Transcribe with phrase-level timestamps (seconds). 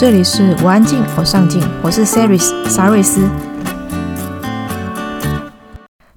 [0.00, 3.28] 这里是我安静，我上进，我是 Saris 沙瑞斯。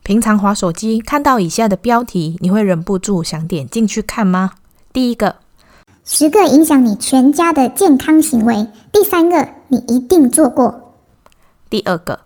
[0.04, 4.51] 平常滑手机看到以下的标题，你会忍不住想点进去看吗？
[4.93, 5.35] 第一个，
[6.06, 8.68] 十个影响你全家的健康行为。
[8.93, 10.93] 第三个，你一定做过。
[11.70, 12.21] 第二个，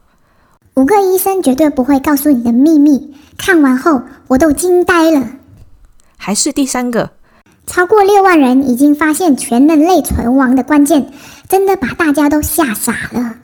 [0.75, 3.15] 五个医生绝对不会告诉你的秘密。
[3.35, 5.27] 看完后，我都惊呆了。
[6.17, 7.13] 还是第三个。
[7.67, 11.11] 超过六万人已经发现全人类存亡的关键，
[11.47, 13.35] 真的把大家都吓傻了。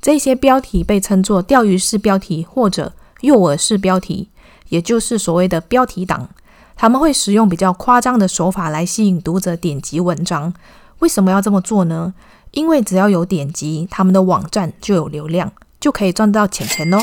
[0.00, 2.92] 这些标题被称作钓鱼式标题或者
[3.22, 4.28] 诱饵式标题，
[4.68, 6.28] 也就是所谓的标题党。
[6.76, 10.52] 他们会使用比较夸张的手法来吸引读者点击文章。
[10.98, 12.12] 为什么要这么做呢？
[12.50, 16.98] 因为只要有点击，他们的网站就有流量，就可以赚到钱钱哦。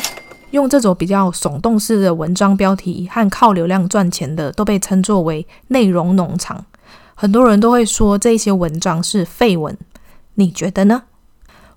[0.52, 6.66] 用这种比较耸动式的文章标题和靠流量赚钱的，都被称作为内容农场。
[7.16, 9.78] 很多人都会说这些文章是废文，
[10.36, 11.04] 你觉得呢？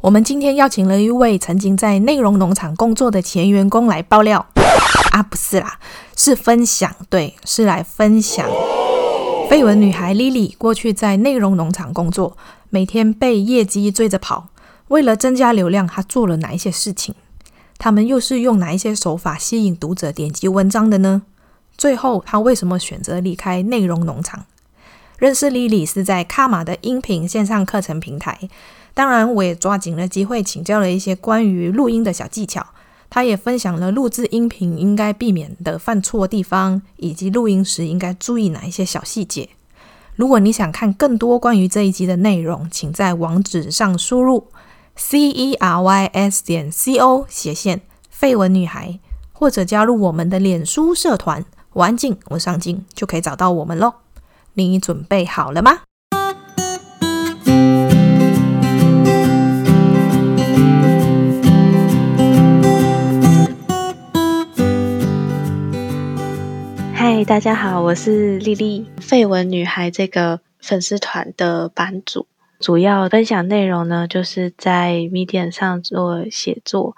[0.00, 4.46] 我们今天邀请了一位曾经在内容农场工作的前员工来爆料
[5.12, 5.78] 啊，不是啦，
[6.16, 8.46] 是分享，对，是来分享。
[9.48, 12.36] 废文女孩 Lily 过去在内容农场工作，
[12.70, 14.48] 每天被业绩追着跑，
[14.88, 17.14] 为了增加流量，她做了哪一些事情？
[17.78, 21.22] 他们又是用哪一些手法吸引读者点击文章的呢？
[21.76, 24.46] 最后，他为什么选择离开内容农场？
[25.18, 28.38] 认识 Lily 是在卡玛的音频线上课程平台。
[28.94, 32.66] 当然，我也抓紧了机会请教了一些关于录音的小技巧。
[33.10, 39.50] 他也分享了录制音频应该避免的犯错地方，以及录音时应该注意哪一些小细节。
[40.16, 44.48] 如果你想看更多关于这一集的内容，请在网址上输入。
[44.96, 49.00] C e r y s 点 c o 斜线废文女孩，
[49.32, 53.94] 或者加入我们的脸书社团“我安静，我上镜”，就可以找到我们喽。
[54.54, 55.80] 你准备好了吗？
[66.94, 72.26] 嗨，大家好，我是丽丽，废文女孩这个粉丝团的版主。
[72.60, 76.96] 主要分享内容呢，就是在 Medium 上做写作，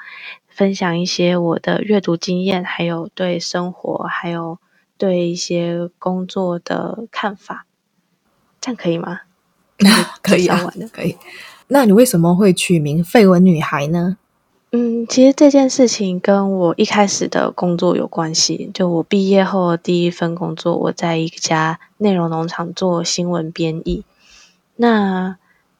[0.48, 4.58] 分享一些我的阅读经验，还有对生活，还有
[4.96, 7.66] 对一些工作的看法。
[8.60, 9.20] 这样可以吗？
[10.22, 10.58] 可以啊，
[10.92, 11.16] 可以。
[11.68, 14.18] 那你为什么会取名“废文女孩”呢？
[14.72, 18.70] 嗯，其实这件事情跟我一开始的工作有关系。
[18.74, 24.04] 就我毕业后第一份工作，我在一家内容农场做新闻编译。
[24.76, 25.38] 那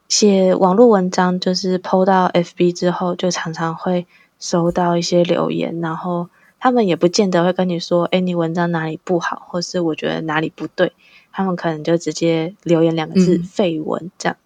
[0.09, 4.07] 写网络文章就是 PO 到 FB 之后，就常常会
[4.39, 6.29] 收到一些留言，然后
[6.61, 10.93] 他们也不见得会跟你说，哎，你文章哪里不好，或是我觉得哪里不对，
[11.33, 14.37] 他们可能就直接留言两个字“嗯、废文”这样。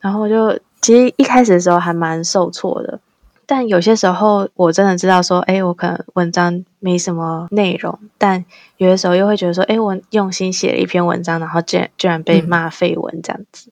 [0.00, 3.00] 然后就其实一开始的时候还蛮受挫的，
[3.46, 8.44] 但有些时候我真的知道说，哎，我可能文章没什么内容，但
[8.76, 13.70] 有的时候又会觉得说，哎，我用心写了一篇文章，然后竟然居然被骂废文这样子。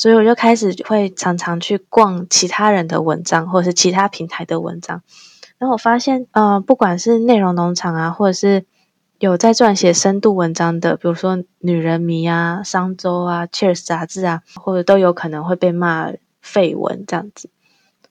[0.00, 5.02] 所以我就开始会常常去逛其他人的文章，或者是其他平台的文章。
[5.58, 8.64] 然后我发现，呃，不管是内容农场啊，或者是
[9.18, 17.50] 有在撰写深度文章的，比如说《女人迷》啊、商周啊、Cheers 杂志啊，或者都有可能会被骂废文这样子。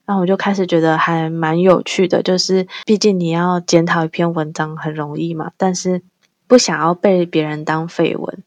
[0.06, 6.04] 然后我就开始觉得还蛮有趣的，就是毕竟你要检讨一篇文章很容易嘛，但是
[6.46, 8.44] 不想要被别人当废文。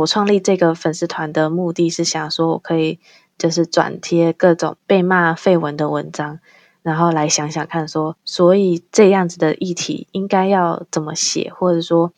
[0.00, 2.98] 我创立这个粉丝团的目的是想说，我可以
[3.38, 6.38] 就是转贴各种被骂废文的文章，
[6.82, 12.12] 然后来想想看说，所以这样子的议题应该要怎么写，或者说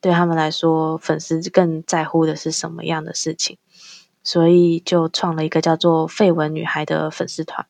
[0.00, 3.58] 对他们来说，粉丝更在乎的是什么样的事情，
[4.22, 7.66] 所以就创了一个叫做“废文女孩”的粉丝团。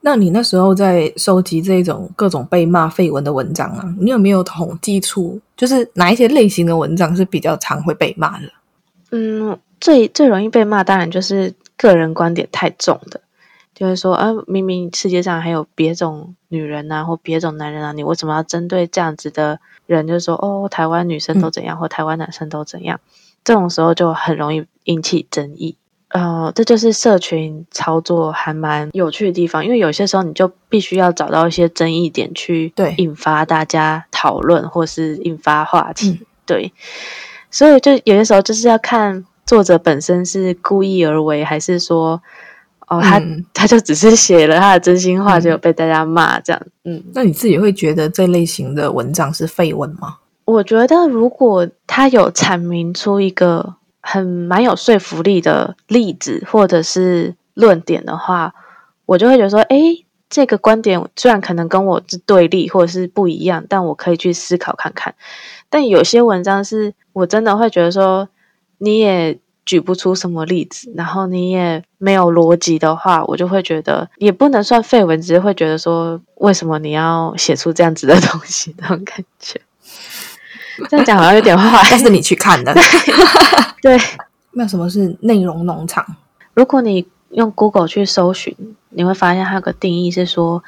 [0.00, 8.52] 那你那时候在收集这种各种被骂废文的文章啊，你有没有统计出，就是哪一些类型的文章是比较常会被骂的？
[9.16, 13.20] 嗯，最最容易被骂，当然就是个人观点太重的，
[13.72, 20.08] 就是说，啊，明明世界上还有别种女人啊，或别种男人啊，你为什么要针对这样子的人？
[20.08, 22.98] 就是说，哦，台湾女生都怎样，嗯、或台湾男生都怎样？
[23.44, 25.76] 这种时候就很容易引起争议。
[26.08, 36.72] 呃，这就是社群操作还蛮有趣的地方，因为有些时候你就必须要找到一些争议点去对引发大家讨论，或是引发话题，嗯、对。
[37.54, 42.20] 所以，就有些时候就是要看作者本身是故意而为，还是说，
[42.88, 46.60] 哦，他、嗯、他就只是写了他的真心话，就被大家骂这样。
[46.82, 50.16] 嗯，那你自己会觉得这类型的文章是废文吗？
[50.46, 58.52] 我觉得，如果他有阐明出一个很蛮有说服力的例子，或者是论点的话，
[59.06, 59.78] 我就会觉得说，哎，
[60.28, 65.14] 这个观点虽然可能跟我是对立或者是不一样，但我可以去思考看看。
[65.74, 68.28] 但有些文章是我真的会觉得说，
[68.78, 69.36] 你也
[69.66, 79.60] 举不出什么例子，然后你也没有逻辑的话，我就会觉得也不能算废文，只是会觉得说，为什么你要写出这样子的东西那种感觉。
[80.88, 82.72] 这样讲好像有点坏， 但是你去看的。
[83.82, 83.98] 对，
[84.54, 86.06] 那什么是内容农场？
[86.54, 88.54] 如果你用 Google 去搜寻，
[88.90, 90.62] 你会发现它有个定义是说，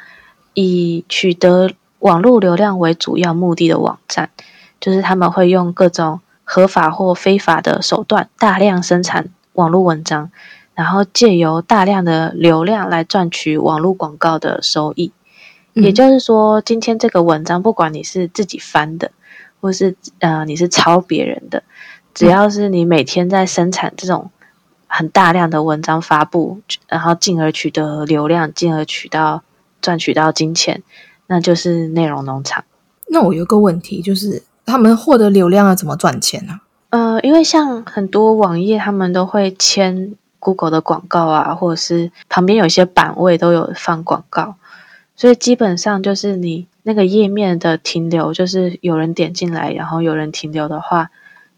[0.54, 1.70] 以取得
[2.00, 4.30] 网络流量为主要目的的网站，
[4.80, 10.30] 就是他们会用各种合法或非法的手段大量生产网络文章，
[10.74, 15.12] 然后借由大量的流量来赚取网络广告的收益。
[15.74, 15.82] 嗯。
[15.82, 19.10] 也就是说，今天这个文章，不管你是自己翻的，
[19.60, 21.62] 或是呃你是抄别人的，
[22.14, 24.30] 只要是你每天在生产这种
[24.86, 29.42] 很大量的文章发布，然后进而取得流量，进而取到
[29.80, 30.82] 赚取到金钱，
[31.26, 32.64] 那就是内容农场。
[33.08, 36.60] 那我有个问题，就是他们获得流量要怎么赚钱呢？
[36.90, 44.56] 呃，因为像很多网页，他们都会签 Google 的广告啊，或者是旁边有一些版位都有放广告，
[45.16, 46.66] 所以基本上就是你。
[46.88, 51.10] 那个页面的停留，就是有人点进来，然后有人停留的话，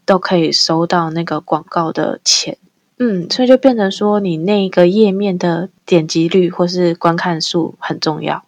[0.03, 2.57] 都可以收到那个广告的钱。
[2.97, 8.43] 嗯，所以就变成说，你那个页面的点击率或是观看数很重要。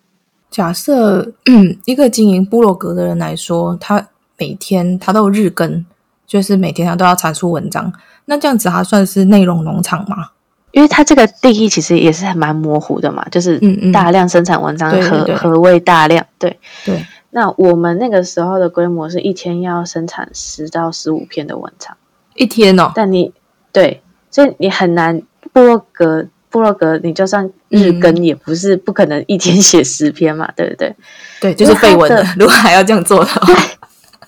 [0.49, 4.07] 假设，嗯，一个经营部落格的人来说，他
[4.41, 5.85] 每天他都有日更，
[6.25, 7.93] 就是每天他都要产出文章，
[8.25, 10.29] 那这样子还算是内容农场吗？
[10.71, 13.59] 因为它这个定义其实也是还蛮模糊的嘛，就是
[13.91, 16.25] 大量生产文章，何何谓大量？
[16.39, 17.05] 对对。
[17.29, 21.95] 那我们那个时候的规模是一天要生产十到十五篇的文章，
[22.35, 22.91] 一天哦。
[22.95, 23.31] 但你
[23.71, 24.01] 对，
[24.31, 25.21] 所以你很难
[25.53, 30.95] 部落格部落格，你就算日更，也不是不可能一天写十篇嘛，嗯、对不对？
[31.39, 32.25] 对，就是废文的。
[32.37, 33.55] 如果还要这样做的话，对，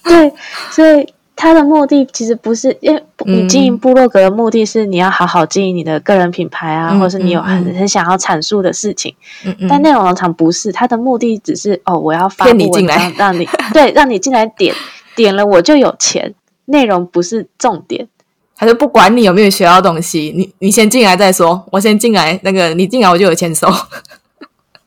[0.09, 0.33] 对，
[0.71, 1.13] 所以。
[1.35, 9.13] 他的目的其实不是，因为你经营部落格的目的是你要好好经营你的个人品牌啊，嗯、或者是你有很很想要阐述的事情。
[9.44, 14.75] 嗯嗯、但内容农场不是，他的目的只是哦，我要发布文章，让你对，让你进来点
[15.15, 16.35] 点了，我就有钱。
[16.65, 18.07] 内容不是重点，
[18.55, 23.67] 他就不管你有没有学到东西，你你先进来再说，我先进来，那个你进来我就有钱收。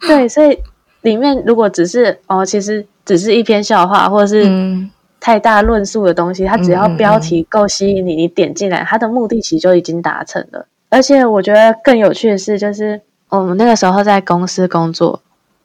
[0.01, 0.57] 对，所以
[1.03, 4.45] 里面如果只是哦，其实只是一篇笑话，或者是。
[4.47, 4.91] 嗯
[5.27, 10.69] 太大论述的东西，它只要标题够吸引你，你点进来，它的目的其实就已经达成了。
[10.89, 15.21] 而且我觉得更有趣的是，就是我们那个时候在公司工作，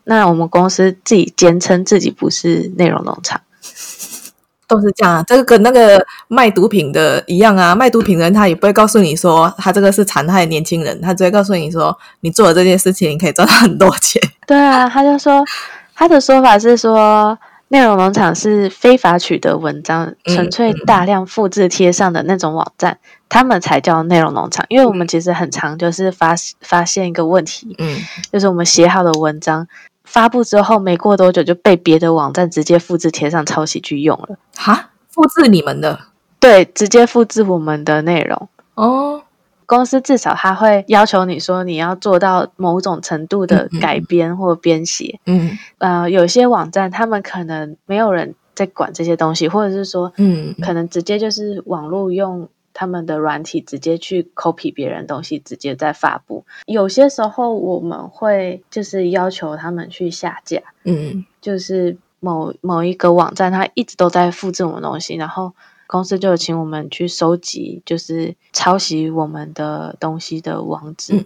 [0.05, 3.39] 那我们公司自己坚称自己不是内容农场，
[4.67, 5.23] 都是这样啊。
[5.27, 14.19] 这个跟那个卖毒品的一样啊，卖毒品的人他也不会告诉你说他这个是残害年轻人，他只会告诉你说你做了这件事情你可以赚到很多钱。
[14.47, 15.45] 对啊，他就说
[15.93, 17.37] 他的说法是说。
[17.71, 24.65] 内容农场是非法取得文章，纯粹大量复制贴上的那种网站，嗯、他们才叫内容农场。
[24.67, 27.97] 因为我们其实很常就是发发现一个问题，嗯，
[28.29, 29.65] 就是我们写好的文章
[30.03, 34.35] 发布之后，没过多久就被别的网站直接复制贴上抄袭去用了。
[34.57, 35.97] 哈，复制你们的？
[36.41, 38.49] 对，直接复制我们的内容。
[38.75, 39.20] 哦。
[39.71, 45.21] 公司至少他会要求你说你要做到某种程度的改编或编写。
[45.25, 56.43] 嗯，呃，有些网站他们可能没有人在管这些东西，或者是说，嗯，可能直接就是网络用他们的软体直接去 copy 别人东西，直接在发布。
[56.65, 60.61] 有些时候我们会就是要求他们去下架。
[60.83, 65.53] 嗯，就是某某一个网站它一直都在复制我们东西，然后。
[65.91, 71.25] 公司就有请我们去收集，就是抄袭我们的东西的网址，嗯、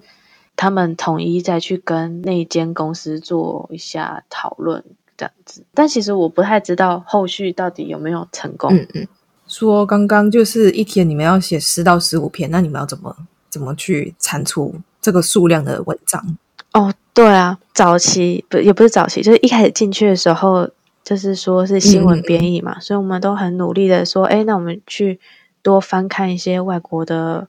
[0.56, 4.84] 他们统一再去跟那间公司做一下讨论，
[5.16, 5.64] 这样子。
[5.76, 8.74] 但其实我不太知道后续到底有没有成功。
[8.74, 9.08] 嗯嗯，
[9.48, 13.16] 说刚刚就是一天你们要写十到十五篇，那你们要怎么
[13.52, 16.38] 怎么去产出这个数量的文章？
[16.74, 20.68] 哦，对啊，早期不也不是早期，就是一开始进去的时候。
[21.06, 25.20] 就是说，是新闻编译嘛，嗯、所以我们都很努力的说，哎，那我们去
[25.62, 27.48] 多翻看一些外国的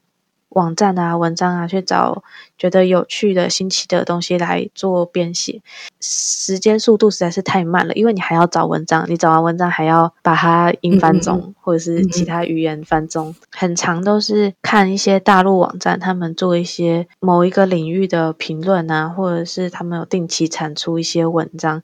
[0.49, 2.23] 网站啊、文章啊，去找
[2.55, 5.61] 觉得有趣的、新奇的东西来做编写。
[5.99, 21.81] 时间速度实在是太慢了，因为你还要找文章，你找完文章还要把它英翻中，嗯、或者是其他语言翻中，嗯、很长都是看一些大陆网站，他们做一些某一个领域的评论啊，或者是他们有定期产出一些文章。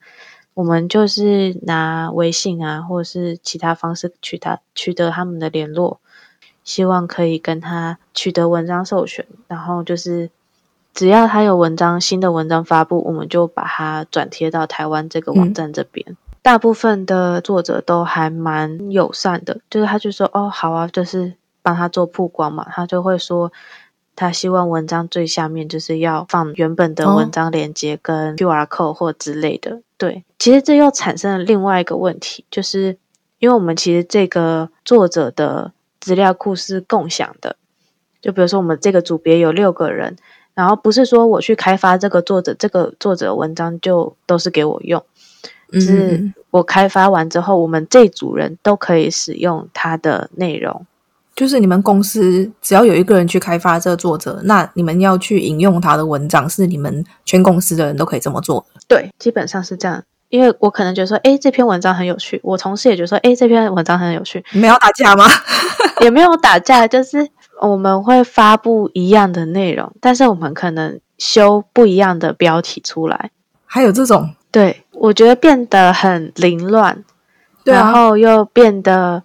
[0.53, 5.99] 我们就是拿微信啊，或者是其他方式取他取得他们的联络，
[6.63, 10.29] 希望可以跟他取得文章授权，然后就是
[10.93, 16.05] 只要他有文章，新的文章发布，我们就把它转贴到台湾这个网站这边。
[16.09, 21.33] 嗯、大部分的作者都还蛮友善的，就是他就说哦好啊，就是
[21.63, 23.51] 帮他做曝光嘛，他就会说
[24.15, 29.71] 他希望文章最下面就是要放原本的文章链接跟 QR code 或之类的。
[29.71, 32.97] 哦、对，其实这又产生了另外一个问题，就是
[33.39, 37.55] 因为我们其实这个作者的资料库是共享的。
[38.21, 40.15] 就比如说，我们这个组别有六个人，
[40.53, 45.03] 然后不是说我去开发这个作者，这个作者文章就都是给我用，
[45.73, 50.85] 嗯，是我开发完之后，我们这组人都可以使用它的内容。
[51.35, 58.79] 就是你们公司只要有一个人去开发这个作者，那你们要去引用他的文章，是你们全公司的人都可以这么做的。
[58.87, 60.03] 对，基本上是这样。
[60.29, 64.43] 因为我可能觉得说，哎，这篇文章很有趣，我同事也觉得说，哎，这篇文章很有趣。
[64.51, 65.25] 你们要打架吗？
[66.01, 67.29] 也没有打架，就是。
[67.61, 73.29] 我们会发布一样的内容，但是我们可能修不一样的标题出来。
[73.65, 77.05] 还有这种，对，我觉得变得很凌乱，
[77.63, 79.23] 对啊，然后又变得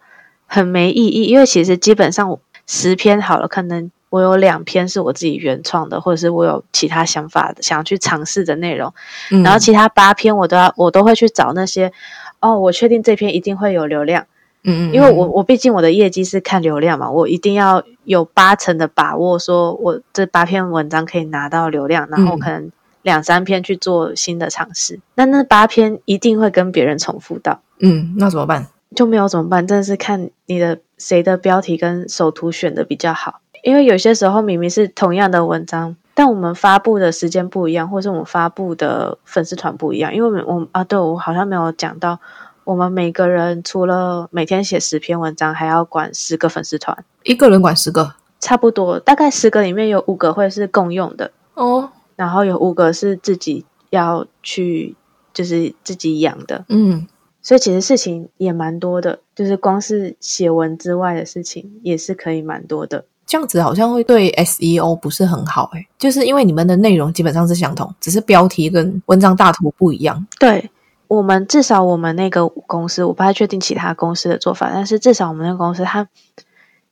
[0.48, 1.26] 很没意义。
[1.26, 2.36] 因为其实基本上
[2.66, 8.92] 十篇好了，可能我有两篇是我自己原创的，或者是我有其他想法的，想要去尝试的内容。
[9.30, 11.92] 嗯，然后其他八篇我都要，我都会去找那些，
[12.40, 14.26] 哦，我确定这篇一定会有流量。
[14.64, 27.60] 嗯，因为我我毕竟我的业绩是看流量嘛，我一定要有八成的把握，说我这八篇文章可以拿到流量，然后可能两三篇去做新的尝试，那那八篇一定会跟别人重复到。
[27.78, 28.66] 嗯，那怎么办？
[28.94, 29.66] 就没有怎么办？
[29.66, 42.18] 真的是看你的谁的标题跟首图选的比较好，因为有些时候明明是同样的文章，但我们发布的时间不一样，或是我们发布的粉丝团不一样，因为我们啊，对，我好像没有讲到。
[42.64, 54.94] 我们每个人除了每天写十篇文章，还要管十个粉丝团，一个人管十个，差不多，大概十个里面有五个会是共用的哦，然后有五个是自己要去，
[55.32, 57.06] 就是自己养的，嗯，
[57.48, 63.02] 所以其实事情也蛮多的，就是光是写文之外的事情也是可以蛮多的。
[63.24, 70.70] 这样子好像会对 SEO 不是很好诶，就是因为你们的内容基本上是相同，只是标题跟文章大图不一样，对。
[71.06, 76.06] 我们至少我们那个公司，我不太确定其他公司的做法，但是至少我们那个公司，它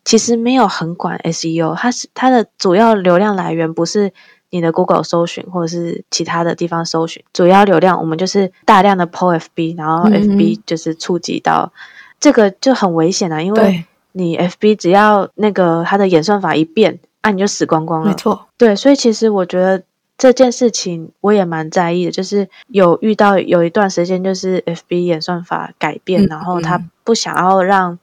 [0.07, 4.15] 其实没有很管 SEO，它是它的主要流量来源不是
[4.57, 11.79] 你的 Google 搜寻或者是其他的地方搜寻，主要流量我们就是大量的 PO FB，然后 FB 就是触及到、嗯、
[12.19, 19.83] 这个就很危险啊，因为你 FB 只要那个它的演算法一变，啊你就死光光了，没错，对，所以其实我觉得。
[20.19, 27.99] 这件事情我也蛮在意的，就是有遇到有一段时间，就是 FB 演算法改变，嗯、然后他不想要让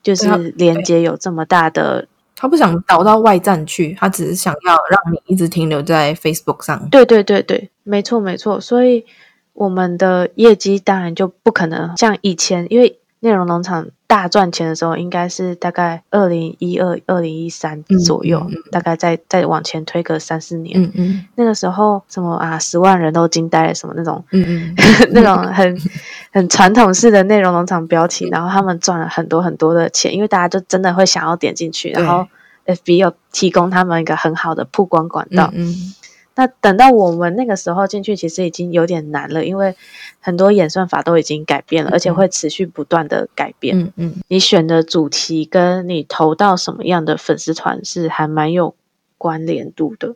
[0.00, 2.06] 就是连接有这么大的，
[2.40, 6.88] 他不想导到外站去，他只是想要让你一直停留在 Facebook 上。
[6.88, 9.04] 对对对对，没错没错，所以
[9.52, 12.96] 我们的业绩当然就不可能像以前，因为。
[13.22, 20.82] 内容农场大赚钱的时候，应该是大概二零一二、二零一三左右，嗯嗯、大概再再往前推个三四年。
[20.82, 24.74] 嗯嗯、那个时候什么啊，十万人都惊呆了，什么那种，嗯嗯、
[25.14, 25.80] 那种很
[26.34, 32.26] 很传统式的内容农场标题，然后他们赚了很多很多的钱，因为大家就真的会想要点进去，然后
[32.66, 35.52] FB 又提供他们一个很好的曝光管道。
[35.54, 35.94] 嗯嗯
[36.40, 39.76] 那等到我们那个时候进去，其实已经有点难了，因为
[40.20, 43.78] 很多演算法都已经改变了，嗯、而且会持续不断的改变。
[43.78, 48.74] 嗯嗯，你选的主题跟你投到什么样的粉丝团是还蛮有
[49.18, 50.14] 关联度的。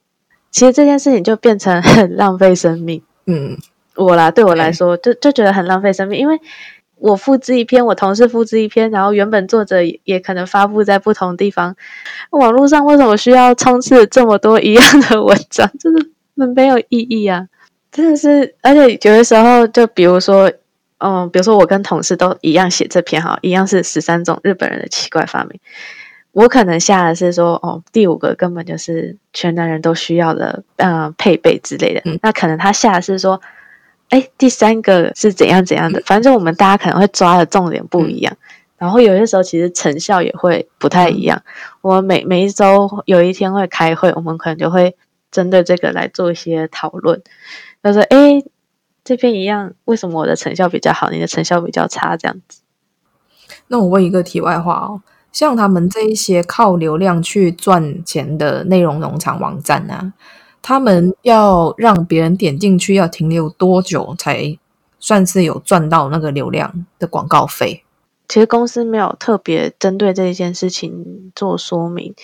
[0.50, 3.02] 其实这件事情就变成很浪费生命。
[3.26, 3.59] 嗯，
[3.97, 6.40] 我啦，对我来说，就就觉得很浪费生命，因为
[6.97, 11.76] 我复制一篇，我同事复制一篇，然后原本作者也可能发布在不同地方。
[12.31, 15.69] 网络上为什么需要充斥这么多一样的文章？
[15.78, 15.90] 就
[16.36, 16.46] 是。
[16.46, 17.48] 没有意义啊，
[17.92, 20.50] 真的是，而且有的时候，就比如说，
[20.98, 25.60] 嗯，比如说我跟同事都一样写这篇哈，一样是十三种日本人的奇怪发明，
[26.32, 33.40] 我可能下的是说，哦，第五个根本就是全男人都需要的，嗯，配备之类的，嗯，那可能他下的是说，
[34.10, 38.44] 哎，第三个是怎样怎样的，反正我们大家可能会抓的重点不一样，嗯，
[38.78, 41.42] 然后有些时候其实成效也会不太一样。
[41.80, 44.96] 我们每每一周有一天会开会，我们可能就会。
[45.34, 47.20] 针对这个来做一些讨论，
[47.82, 48.44] 他说：“哎，
[49.02, 52.16] 这边一样，为什么我的成效比较好，你的成效比较差？
[52.16, 52.60] 这样子。”
[53.66, 60.12] 那我问一个题外话哦，像他们这一些靠流量去赚钱的内容农场网站啊，
[60.62, 64.56] 他们要让别人点进去要停留多久才
[65.00, 67.82] 算是有赚到那个流量的广告费？
[68.28, 72.14] 其实公司没有特别针对这一件事情做说明。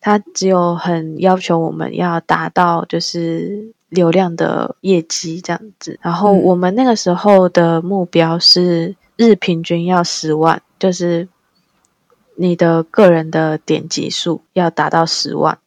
[0.00, 5.98] 它只有很要求我们要达到就是流量的业绩这样子。
[6.00, 11.28] 然后我们那个时候的目标是日平均要十万，就是
[12.36, 15.58] 你的个人的点击数要达到十万。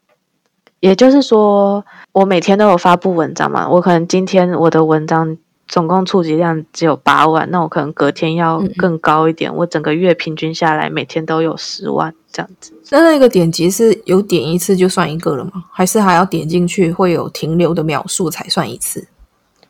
[0.79, 5.37] 也就是说，我每天都有发布文章嘛，我可能今天我的文章
[5.73, 12.79] 总共触及量只有八万，那我可能隔天要更高一点，嗯、我整个月平均下来每天都有十万这样子。
[12.91, 15.65] 那那个点击是有点一次就算一个了吗？
[15.71, 19.07] 还是还要点进去会有停留的秒数才算一次？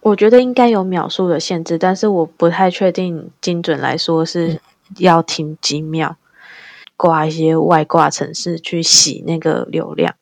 [0.01, 4.59] 我觉得应该有秒数的限制，但是我不太确定精准来说是
[4.97, 6.17] 要停几秒，
[6.97, 10.15] 挂一些外挂程式去洗那个流量。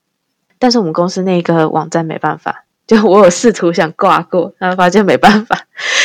[0.60, 5.58] 但是我们公司那个网站没办法，就我有试图想挂过，然后发现没办法，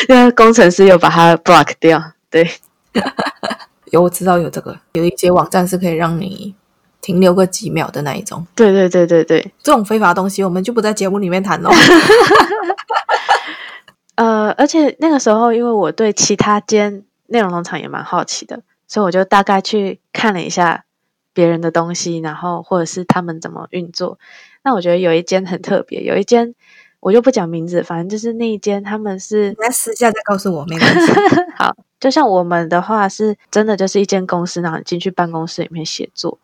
[0.08, 2.00] 因为工程师又把它 block 掉。
[2.30, 2.48] 对，
[3.90, 6.54] 有我知道有这个，有一些网站是可以让你
[7.00, 8.46] 停留个几秒的那一种。
[8.54, 11.70] 对对对对对，这种非法的东西我们就不在节目里面谈了。
[14.14, 20.84] 呃，而且那个时候，因为我对其他间内容农场也蛮好奇的，所以我就大概去看了一下。
[21.36, 24.18] 别人的东西，然后或者是他们怎么运作。
[24.66, 26.52] 那我觉得有一间很特别，有一间
[26.98, 31.12] 我就不讲名字，反正就是那一间他们是，你私下再告诉我，没关系。
[31.54, 36.40] 好，就像我们的话是真的就是一间公司，然后你进去办公室里面写作。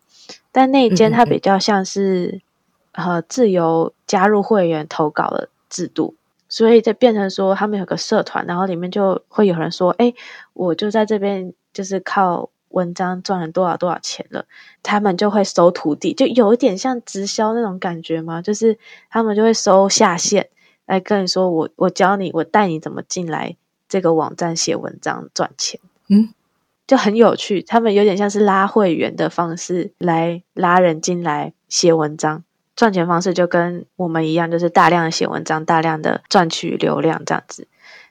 [0.53, 2.41] 但那一间它比较像是
[2.93, 6.15] 嗯嗯呃自由加入会员投稿的制度，
[6.49, 10.15] 所以就变成说他们有个社团，然后里面就会有人说：“哎，
[10.53, 14.47] 我就在这边，就是靠。”文章赚了多少多少钱了，
[14.83, 18.79] 他们就会收徒弟，就有一点像直销那种感觉嘛，就是
[19.11, 20.49] 他们就会收下线
[20.87, 23.57] 来跟你说我，我我教你，我带你怎么进来
[23.89, 26.33] 这个网站写文章赚钱，嗯，
[26.87, 27.63] 就很有趣。
[27.63, 32.43] 他们有点像是拉会员的方式来拉人进来写文章，
[32.75, 37.67] 赚钱方式就跟我们一样，就是大量的写文章，大量的赚取流量这样子，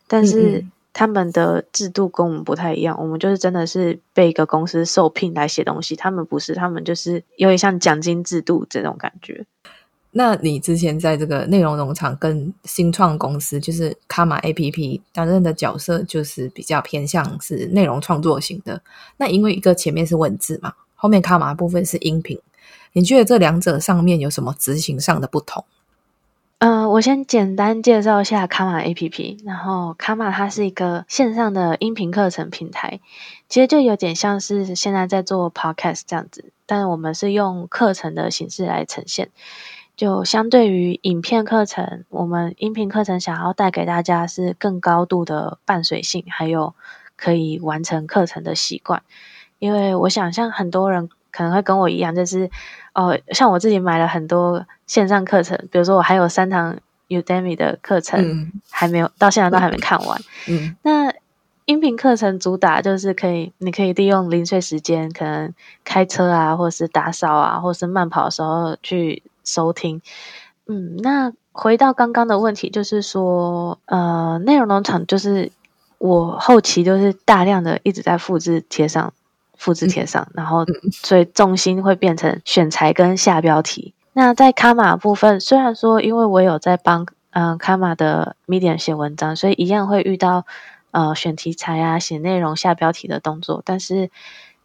[0.07, 0.65] 但是。
[0.93, 9.45] 他们的制度跟我们不太一样，我们就是真的是被一个公司受聘来写东西，他们不是，他们就是有点像奖金制度这种感觉。
[10.13, 18.81] 那你之前在这个内容农场跟新创公司，就是卡玛 APP 担任的角色，就是比较偏向是内容创作型的。
[19.15, 22.37] 那因为一个前面是文字嘛，后面卡玛部分是音频，
[22.91, 25.63] 你觉得这两者上面有什么执行上的不同？
[26.63, 29.43] 嗯、我先简单介绍一下卡玛 APP。
[29.43, 32.99] 然后卡玛它是一个线上的音频课程平台，
[33.49, 39.31] 其实就有点像是现在在做 Podcast 这样子，但我们是用课程的形式来呈现。
[39.95, 46.75] 就相对于影片课程，我们音频课程想要带给大家是更高度的伴随性，还有
[47.15, 49.01] 可以完成课程的习惯。
[49.57, 52.51] 因为我想像很多人可能会跟我一样，就是。
[52.93, 56.77] 哦，像我自己买了很多线上课程，比如说我还有三堂
[57.07, 60.21] Udemy 的课程还没有、嗯、到现在都还没看完。
[60.49, 61.13] 嗯，那
[61.65, 65.53] 音频课程主打就是可以，你可以利用零碎时间，可能
[65.85, 70.01] 开车啊，或者是打扫啊，或者是慢跑的时候去收听。
[70.67, 75.51] 嗯，那回到刚刚的问题，就是说，呃，内容农场就是
[75.97, 79.13] 我后期就是大量的一直在复制贴上。
[79.61, 83.93] 复制贴上，然后所以重心会变成选材跟下标题。
[84.13, 90.47] 那在卡玛部分，虽然说因为我有在帮嗯卡玛的 Medium 写文章，所以一样会遇到
[90.89, 94.09] 呃选题材啊、写内容、下标题的动作，但是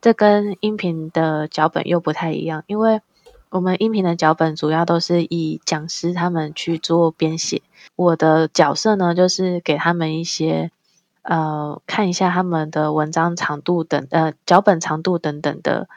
[0.01, 3.03] 这跟音频的脚本又不太一样，因为
[3.51, 7.61] 我们音频的脚本主要都是以讲师他们去做编写，
[7.97, 10.71] 我的角色呢就是给他们一些。
[11.29, 15.89] 呃，看一下他们的文章长度等，呃，脚本长度等等的，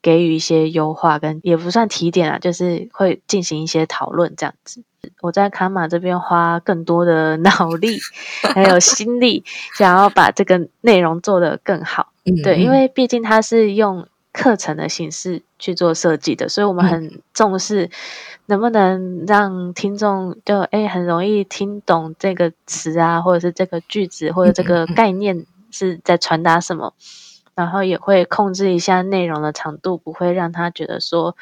[0.00, 4.82] 给予一些优化跟也不算提点啊，就是会进行一些讨论这样子。
[5.20, 7.98] 我在卡玛这边花更多的 脑力
[8.54, 9.44] 还有心力，
[9.76, 12.12] 想要把这个内容做得更好。
[12.42, 17.90] 对，因为毕竟它是用课程的形式去做设计的，所以我们很重视。
[18.50, 26.92] 能不能让听众就诶很容易听懂这个词啊，或者是这个句子，或者这个概念是在传达什么？
[27.54, 31.36] 然后也会控制一下内容的长度，不会让他觉得说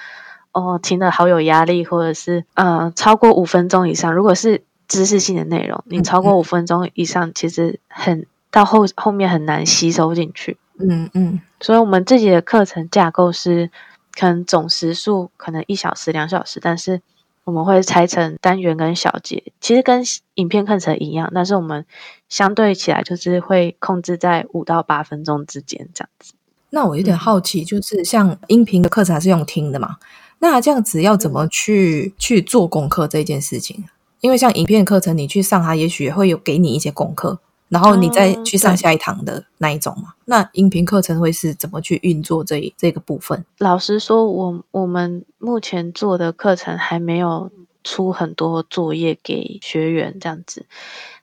[0.53, 4.13] 哦听得好有压力，或者是呃超过五分钟以上。
[4.13, 10.59] 如果是知识性的内容，你超过五分钟以上，其实很到后后面很难吸收进去。
[10.79, 13.71] 嗯嗯，所以我们自己的课程架构是。
[14.19, 17.01] 可能总时数可能一小时、两小时，但是
[17.45, 20.03] 我们会拆成单元跟小节，其实跟
[20.35, 21.87] 影片课程一样，但是我们
[22.29, 26.35] 相对起来就是会控制在五到八分钟之间这样子。
[26.71, 29.97] 那我有点好奇，就是像音频的课程还是用听的嘛？
[30.41, 33.85] 那这样子要怎么去、嗯、去做功课这件事情？
[34.21, 40.11] 因为像影片课程，你去上它，也许会有给你一些功课，然后你再去上下一堂的那一种嘛。
[40.11, 43.45] 嗯、那音频课程会是怎么去运作这这个部分？
[43.59, 47.51] 老实说，我我们目前做的课程还没有
[47.85, 50.67] 出很多作业给学员这样子，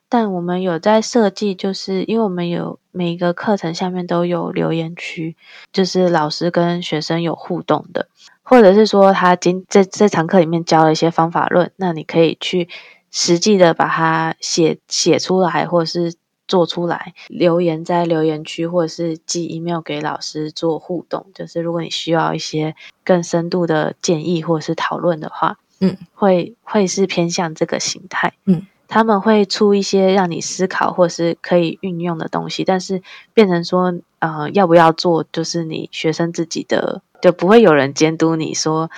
[0.08, 5.36] 但我们有在设计，就是因为我们有每一个课程下面都有留言区，
[5.72, 8.08] 就是老师跟学生有互动的。
[8.48, 12.68] 或者是说，他今这这堂课里面教了一些方法论，那你可以去
[13.10, 16.14] 实际的把它写写出来，或者是
[16.48, 21.26] 做出来，留言在留言区，或者是寄 email 给老师做互动。
[21.34, 28.66] 就是如果你需要一些更深度的建议或者是讨论的话，嗯，会会是偏向这个形态，嗯。
[28.88, 33.02] 他们会出一些让你思考或是可以运用的东西，但是
[33.34, 38.88] 变成说，呃，要不要做，就是你学生自己的，就不会有人监督你说，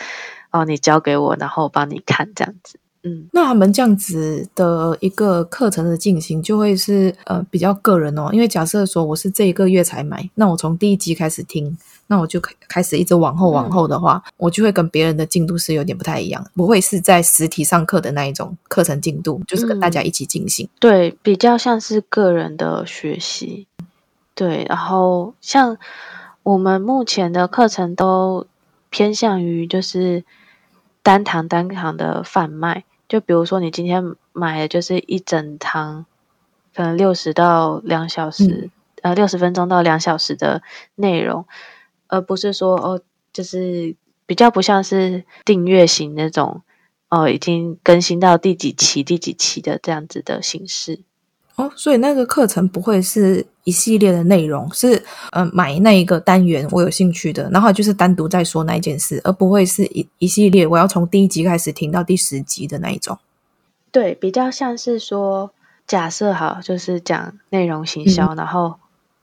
[0.50, 2.78] 哦，你交给我，然后我帮你看这样子。
[3.02, 11.76] 嗯，那他们这样子的一个课程的进行，就会是呃比较个人哦，因为假设说我是这一个月才买，那我从第一集开始听。
[12.10, 20.64] 那我就开始一直往后往后的话，嗯、我就会跟别人的进度是有点不太一样，不会是在实体上课的那一种课程进度，就是跟大家一起进行。
[20.64, 23.66] 嗯、对，比较像是个人的学习。
[24.34, 25.76] 对，然后像
[26.42, 28.46] 我们目前的课程都
[28.88, 30.24] 偏向于就是
[31.02, 36.06] 单堂单堂的贩卖，就比如说你今天买的就是一整堂，
[36.74, 38.70] 可能六十到两小时，嗯、
[39.02, 40.62] 呃，六十分钟到两小时的
[40.94, 41.46] 内容。
[42.10, 43.02] 而不是说哦，
[43.34, 46.62] 就是比较不像是订阅型那种
[47.10, 51.00] 哦，已经更新到第几期、第几期的这样子的形式
[51.58, 63.18] 哦，所以那个课程不会是一系列的内容，是呃买那一个单元我有兴趣的，然后就是单独在说那一件事，而不会是一一系列我要从第一集开始听到第十集的那一种。
[63.90, 65.50] 对，比较像是说
[65.86, 68.76] 假设好，就是讲内容行销，嗯、然后。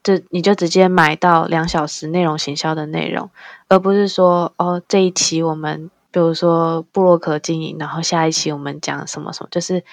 [0.06, 3.28] 就你就直接买到两小时内容行销的内容，
[3.70, 9.84] 而不是说哦，这一期我们比如说布洛克经营，然后下一期我们讲什么什么，就是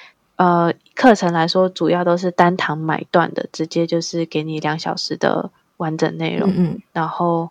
[0.42, 6.50] 呃课程来说主要都是单堂买断的，直接就是给你两小时的完整内容。
[6.50, 6.82] 嗯嗯。
[6.92, 7.50] 然后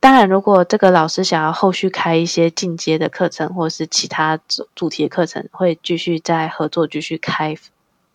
[0.00, 7.56] 当然，如果这个老师想要后续开一些进阶的课程，或者是其他主主题的课程，会继续再合作继续开，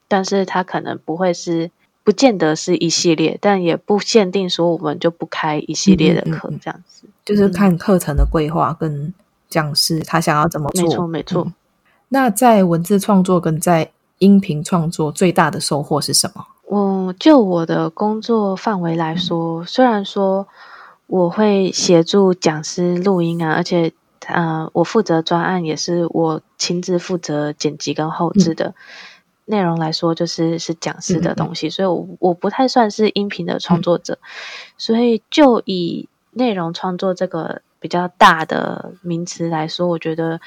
[0.08, 1.72] 但是他可能不会是。
[2.02, 9.14] 不见得是一系列，但也不限定说我们就不开一系列的课，这样子，嗯嗯嗯，就是看课程的规划跟
[9.48, 10.82] 讲师他想要怎么做。
[10.82, 11.52] 没错，没错。
[12.10, 16.46] 嗯，那在文字创作跟在音频创作最大的收获是什么？
[16.66, 20.48] 我就我的工作范围来说，嗯，虽然说
[21.08, 23.92] 我会协助讲师录音啊，而且
[24.28, 28.70] 呃，我负责专案也是我亲自负责剪辑跟后置的。
[28.70, 28.74] 嗯
[29.50, 34.28] 内容来说，就是是讲师的东西，嗯嗯，所以我我不太算是音频的创作者，嗯、
[34.78, 40.40] 所以就以内容创作这个比较大的名词来说，我觉得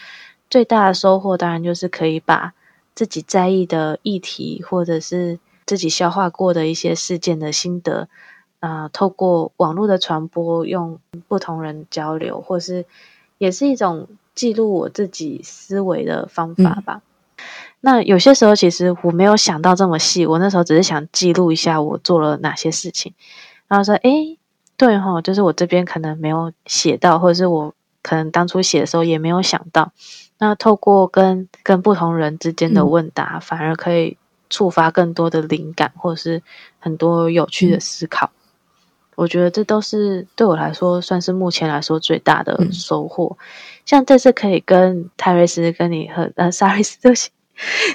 [0.52, 2.52] 最大的收获当然就是可以把
[2.94, 8.06] 自己在意的议题，或者是自己消化过的一些事件的心得，
[8.60, 12.84] 啊、呃，透过网络的传播，用不同人交流，或是
[13.38, 16.96] 也是一种记录我自己思维的方法吧。
[16.96, 17.08] 嗯
[17.80, 20.26] 那有些时候，其实我没有想到这么细。
[20.26, 23.14] 我那时候只是想记录一下我做了哪些事情，
[23.66, 24.38] 然后说：“诶，
[24.76, 29.92] 对齁，就是我这边可能没有写到，或者是我可能当初写的时候也没有想到。
[30.42, 34.16] 那透过跟跟不同人之间的问答，嗯、反而可以
[34.50, 36.42] 触发更多的灵感，或者是
[36.80, 38.26] 很多有趣的思考。
[38.26, 43.36] 嗯、我觉得这都是对我来说，算是目前来说最大的收获。
[43.38, 43.42] 嗯、
[43.86, 47.30] 像这次可以跟泰瑞斯、跟你和呃萨瑞斯都行。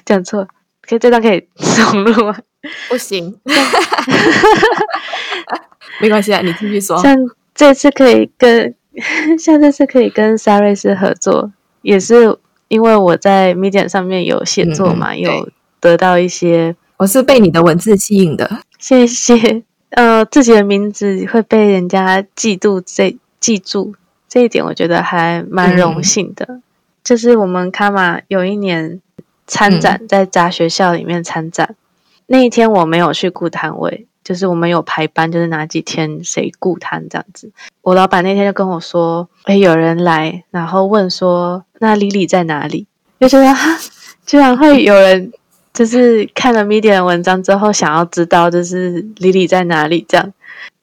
[0.05, 0.47] 讲错，
[0.83, 2.39] 可以这段可以 重录吗？
[2.88, 3.38] 不行，
[5.99, 6.97] 没关系啊，你继续说。
[7.03, 7.13] 像
[7.53, 8.73] 这次可以跟，
[9.38, 12.37] 像这次可以跟萨瑞斯合作，也是
[12.67, 16.75] 因为我在 Medium 上面有写作嘛，嗯、有得到一些。
[16.97, 19.63] 我是被你的文字吸引的，谢谢。
[19.91, 23.95] 呃，自己的名字会被人家记住，这记住
[24.27, 26.45] 这一点，我觉得还蛮荣幸的。
[26.49, 26.63] 嗯、
[27.03, 29.01] 就是我们卡玛有一年。
[29.49, 31.75] 参展在杂学校里面参展，嗯、
[32.25, 37.49] 那一天我没有去顾摊位，就是我们有排班，就是哪几天谁顾摊这样子。
[37.81, 42.87] 我老板那天就跟我说：“诶，有人来，然后问说，那 Lily 在哪里？”
[43.21, 43.79] 就觉得哈，
[44.25, 45.31] 居然会有人
[45.73, 50.33] 就是看了 media 的文章之后，想要知道就是 Lily 在哪里这样。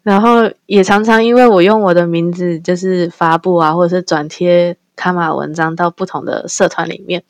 [0.03, 7.23] 然后也常常因为我用我的名字就是发布啊，或者是转贴卡玛文章到不同的社团里面，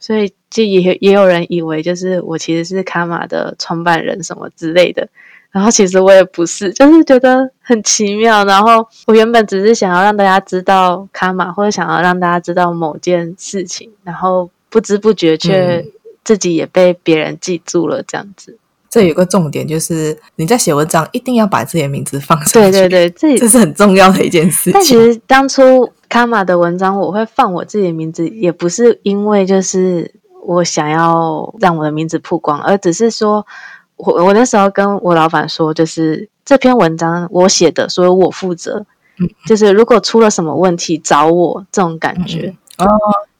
[0.00, 5.08] 所以就也也有人以为就是我其实是卡玛的创办人什么之类的。
[5.52, 8.42] 然后其实我也不是，就是觉得很奇妙。
[8.44, 15.86] 然后我原本只是想要让大家知道卡玛，或者想要让大家知道某件事情，然后不知不觉却
[16.24, 18.58] 自己也被别人记住了，这样子。
[18.88, 22.52] 这有个重点，就是你在写文章一定要把自己的名字放上去。
[22.52, 24.72] 对对对，这这是很重要的一件事情。
[24.72, 33.46] 但其实当初卡玛的文章，我会放我自己的名字，也不是因为就是我想要让我的名字曝光，而只是说
[33.96, 38.84] 我我那时候跟我老板说，就是这篇文章我写的，所以我负责。
[39.18, 42.54] 嗯，就是如果出了什么问题，找我这种感觉。
[42.78, 42.90] 嗯、哦。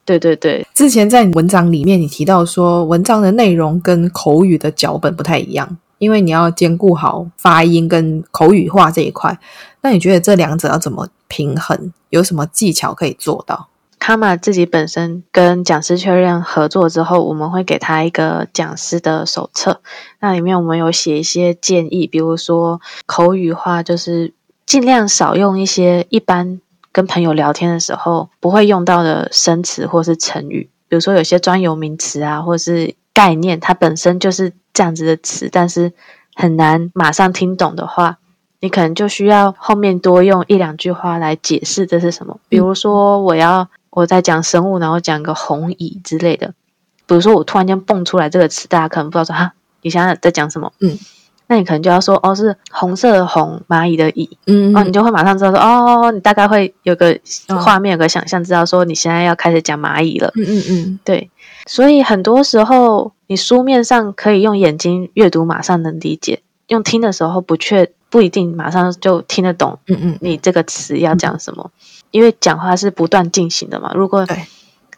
[0.05, 9.39] 对对对，之前在文章里面你提到说，文章的内容跟口语的脚本不太一样，因为你要兼顾好发音跟口语化这一块。
[9.81, 11.93] 那你觉得这两者要怎么平衡？
[12.11, 13.69] 有什么技巧可以做到？
[14.03, 19.81] 卡玛自己本身跟讲师确认合作之后，我们会给他一个讲师的手册，
[20.19, 24.35] 那里面我们有写一些建议，比如说口语化，就是
[24.67, 26.61] 尽量少用一些一般。
[26.91, 35.93] 跟朋友聊天的时候不会用到的生词或是成语，比如说有些专有名词啊，或是概念，它本身就是这样子的词，但是
[36.35, 38.19] 很难马上听懂的话，
[38.61, 42.39] 你可能就需要后面多用一两句话来解释这是什么。
[42.51, 46.55] 比如说我要我在讲生物，然后讲个红蚁之类的，
[47.07, 49.53] 比如说我突然间蹦出来这个词，大家可能不知道说哈，
[49.83, 50.73] 你想想在讲什么？
[50.81, 50.99] 嗯。
[51.49, 57.19] 那你可能就要说哦，是红色的红，蚂蚁的蚁，嗯，哦，你就会马上知道说哦，你大概会有个
[57.61, 61.31] 画面，有个想象，知道说你现在要开始讲蚂蚁了，嗯嗯嗯，对。
[61.67, 69.79] 所以很多时候，你书面上可以用眼睛阅读，马上能理解；用听的时候，不确不一定马上就听得懂。
[69.89, 71.71] 嗯嗯，你这个词要讲什么？
[72.13, 73.91] 因为讲话是不断进行的嘛。
[73.97, 74.25] 如果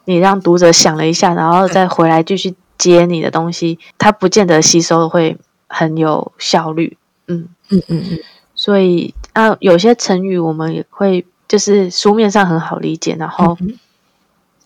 [0.05, 5.39] 你让读者想了一下，然后再回来继续接你的东西，他不见得吸收会。
[5.67, 6.97] 很有效率，
[7.27, 8.19] 嗯嗯嗯嗯，
[8.55, 13.59] 所以啊，有些成语我们也会，就是书面上很好理解，然后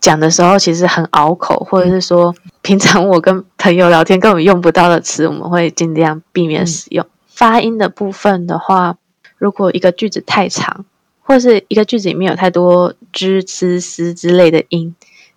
[0.00, 7.06] 讲的时候其实很拗口，或者是说平常我跟朋友聊天根本用不到的词，我们会尽量避免使用。
[7.26, 8.98] 发音的部分的话，
[9.38, 10.84] 如果一个句子太长，
[11.28, 14.94] 或者是一个句子里面有太多之、之、思之类的音，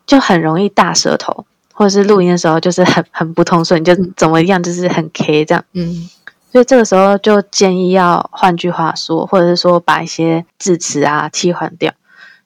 [0.08, 1.46] 就很容易大舌头。
[1.74, 5.66] 或者是录音的时候，就是很 很不通顺，就怎么样，就是很 K 这样。
[5.74, 6.08] 嗯，
[6.50, 11.92] 所以这个时候就建议要换句话说，或者是说把一些字词啊替换掉。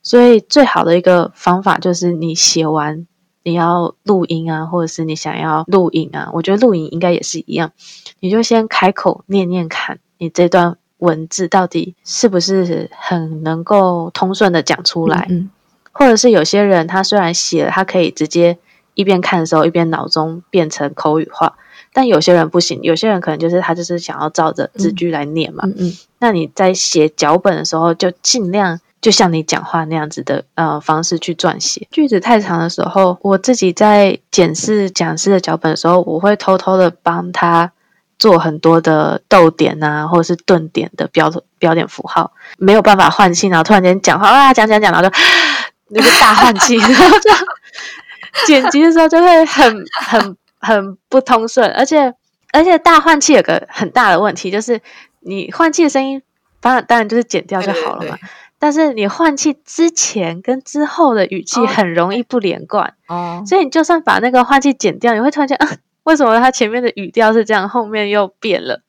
[0.01, 3.05] 所以最好的一个方法就是你写完
[3.43, 7.73] 你要录音啊，或者是你想要录影啊，我觉得录影应该也是一样，
[8.21, 15.27] 你就先开口念念看，你这段文字到底是不是很能够通顺的讲出来。
[15.29, 15.49] 嗯，
[15.91, 18.57] 或者是有些人他虽然写了，他可以直接。
[18.97, 21.57] 一边看的时候，一边脑中变成口语化，
[21.91, 25.65] 但有些人不行，有些人可能就是他就是想要照着字句来念嘛。
[25.65, 25.93] 嗯嗯。
[26.19, 31.85] 那你在写脚本的时候，就尽量就像你讲话那样子的呃方式去撰写。
[31.91, 37.73] 句子太长的时候，我自己在检视讲师的脚本的时候，我会偷偷的帮他
[38.25, 45.15] 做很多的逗点啊，或者是顿点的标标点符号，没有办法换气，然后突然间讲话啊讲讲讲，然后就
[45.89, 47.29] 那个大换气，然 后就。
[48.45, 52.13] 剪辑的时候就会很很很不通顺，而且
[52.51, 54.81] 而且大换气有个很大的问题，就是
[55.21, 56.21] 你换气的声音，
[56.59, 57.99] 当然当然就是剪掉就好了嘛。
[57.99, 58.19] 对对对，
[58.59, 65.69] 但是你换气之前跟之后的语气很容易不连贯哦，所以你就算把那个换气剪掉，你会突然间啊，
[66.05, 68.81] 为什么他前面的语调是这样，后面又变了？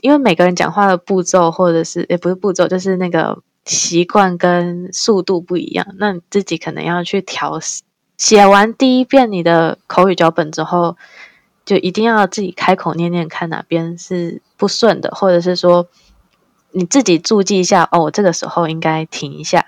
[0.00, 7.60] 因为每个人讲话的步骤或者是也不是步骤，就是那个习惯跟速度不一样，那你自己可能要去调。
[8.16, 10.96] 写完第一遍你的口语脚本之后，
[11.64, 15.88] 就一定要自己开口念念看哪边是不顺的，或者是说
[16.70, 19.66] 你自己注记一下哦，我这个时候应该停一下，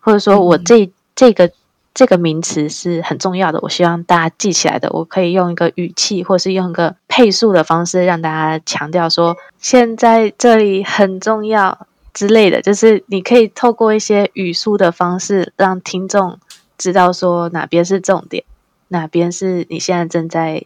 [0.00, 1.50] 或者说我这这个
[1.98, 16.38] 这个名词是很重要的，我希望大家记起来的，我可以用一个语气或是用一个配速的方式让大家强调说现在这里很重要之类的，就是你可以透过一些语速的方式让听众。
[16.76, 18.44] 知道说哪边是重点，
[18.86, 20.62] 哪边是你现在正在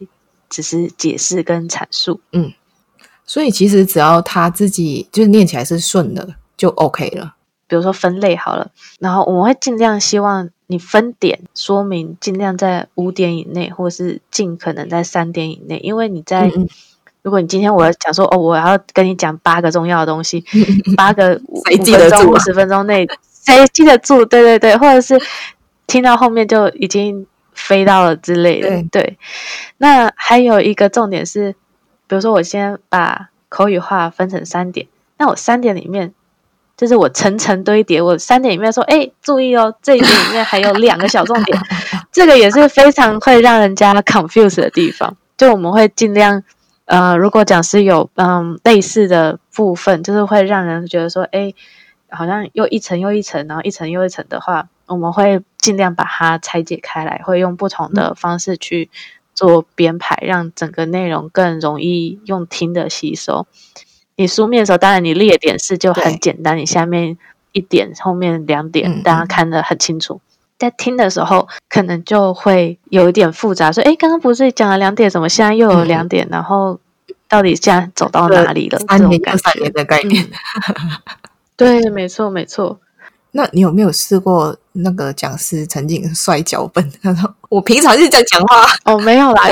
[0.51, 2.53] 只是解释跟阐述，嗯，
[3.25, 7.37] 所以其实只要他自己就是念起来是顺的，就 OK 了。
[7.73, 16.53] 比如说分类好了，然后我们会尽量希望你分点说明，尽量在五点以内，或是尽可能在三点以内，因为你在，
[17.23, 20.45] 如果你今天我要讲说哦，我要跟你讲八个重要的东西，
[20.99, 23.07] 八个五分钟、五十分钟内
[23.43, 24.23] 谁记得住？
[24.27, 25.19] 对对对，或者是。
[25.85, 28.69] 听到后面就已经飞到了之类的。
[28.69, 29.19] 对，对，
[29.77, 31.53] 那还有一个重点是，
[32.07, 34.87] 比如说我先把口语化分成三点，
[35.19, 36.15] 那我三点里面。
[36.83, 41.57] 就是我层层堆叠，我三点里面说，哎，注意哦，这一点里面还有两个小重点，
[42.11, 45.17] 这个也是非常会让人家 confuse 的地方。
[45.37, 46.43] 就我们会尽量，
[46.87, 51.55] 呃，如果讲师有嗯类似的部分，就是会让人觉得说，哎，
[52.11, 58.91] 好像又一层又一层，然后一层又一层的话，我们会尽量把它拆解开来，会用不同的方式去
[59.35, 63.47] 做编排，让整个内容更容易用听的吸收。
[64.17, 67.17] 你书面的时候，当然你列点式就很简单，你下面
[67.53, 70.21] 一点，后面两点，大家看得很清楚。
[70.59, 76.29] 在听的时候，可能就会有一点复杂，说：“哎，刚刚不是讲了两点，怎么现在又有两点？
[76.31, 76.79] 然后
[77.29, 80.29] 到底现在走到哪里了？”三年跟三年的概念。
[81.57, 82.79] 对，没错，没错。
[83.33, 86.93] 那你有没有试过那个讲师曾经摔脚本？
[87.03, 89.43] 他说：“我平常是在讲话。”哦，没有啦。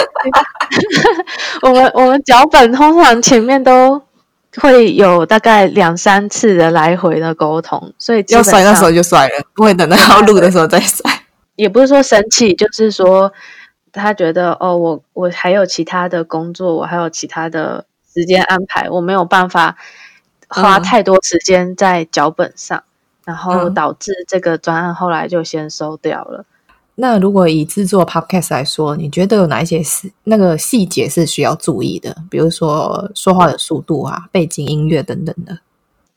[1.62, 4.00] 我们我们脚本通常前面都。
[4.56, 11.08] 会有大概两三次的来回的沟通，所以要甩那时候就甩了，不会等到要录的时候再甩。
[11.56, 13.32] 也不是说生气，就是说
[13.92, 19.76] 他觉得哦，我我还有其他的工作，我还有其他的时间安排，我没有办法
[20.48, 22.82] 花太多时间在脚本上，嗯、
[23.26, 26.44] 然后导致这个专案后来就先收掉了。
[27.00, 32.14] 那如果以制作 Podcast 来说，你觉得有哪一些是那个细节是需要注意的？
[32.30, 35.58] 比如说说话的速度啊、背景音乐等等的。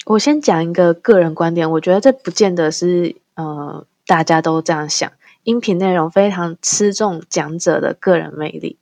[0.06, 5.10] 我先讲一个个人观点，我觉得这不见得是呃大家都这样想。
[5.44, 8.78] 音频内容非常吃重讲者的个人魅力。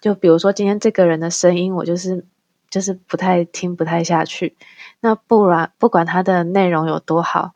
[0.00, 2.24] 就比如说今天这个人的声音，我就是
[2.70, 4.56] 就是不太听不太下去。
[5.00, 7.52] 那不然不管他的内容有多好。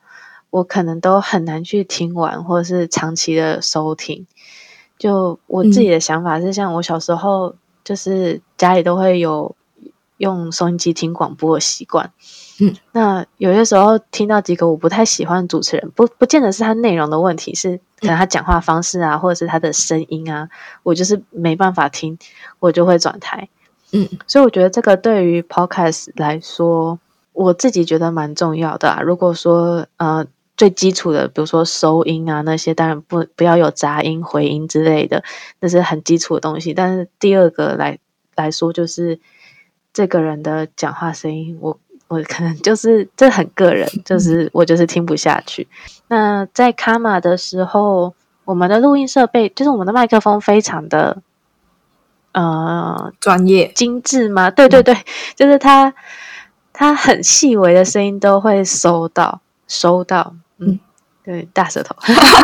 [0.51, 4.27] 我可能都很难去听完，或者是长期的收听。
[4.99, 7.55] 就我自己的想法是，像我小时候，
[7.85, 9.55] 就是家里都会有
[10.17, 12.11] 用收音机听广播的习惯。
[12.59, 20.49] 嗯，那有些时候听到几个我不太喜欢的主持人，不不见得是他内容的问题，是可能他讲话方式啊，或者是他的声音啊，
[20.83, 22.19] 我就是没办法听，
[22.59, 23.51] 我就会转台。
[23.93, 26.99] 嗯，所以我觉得这个对于 Podcast 来说，
[27.35, 29.03] 我自己觉得蛮重要的啊。
[29.03, 30.27] 如果说呃。
[30.57, 35.23] 最基础的，比如说收音啊，那些当然不不要有杂音、回音之类的，
[35.61, 36.73] 那是很基础的东西。
[36.73, 37.99] 但是第二个来
[38.35, 39.21] 来说，就是
[39.93, 45.69] 这个人的讲话声音，我我可能就是 这很个人，就是我就是听不下去。
[46.09, 48.15] 那在卡玛的时候，
[48.45, 51.21] 我们的录音设备就是我们的麦克风非常的
[52.33, 54.51] 呃专业、精致吗？
[54.51, 54.97] 对对对，
[55.35, 55.93] 就是它
[56.73, 60.35] 它很细微的声音都会收到收到。
[61.27, 61.95] 嗯，对，大舌头。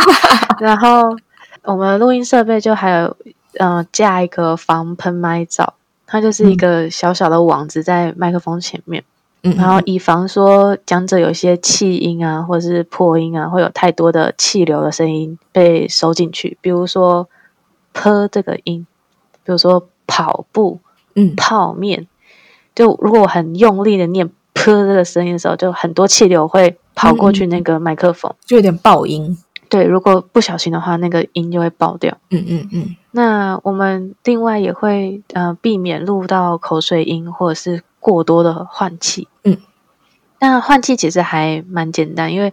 [0.60, 1.16] 然后
[1.62, 3.16] 我们录音设备就还有，
[3.58, 5.74] 嗯、呃，架一个防喷麦罩，
[6.06, 9.02] 它就是一个小小的网子在麦克风前面，
[9.42, 17.28] 嗯，然后以防说讲者有些气音啊，或者是破音啊，会有太多的气流的声音被收进去，比如说
[17.92, 18.86] “泼”这个音，
[19.44, 20.80] 比如说跑步，
[21.14, 22.06] 嗯，泡面，
[22.74, 26.78] 就如果我很用力的念“泼”这个声音的时候，就很多气流会。
[26.94, 29.38] 跑过去那个麦克风，就有点爆音。
[29.70, 32.18] 对，如果不小心的话，那个音就会爆掉。
[32.28, 32.96] 嗯嗯嗯。
[33.12, 39.26] 那我们另外也会呃避免录到口水音或者是过多的换气。
[39.42, 39.56] 嗯。
[40.38, 42.52] 那换气其实还蛮简单，因为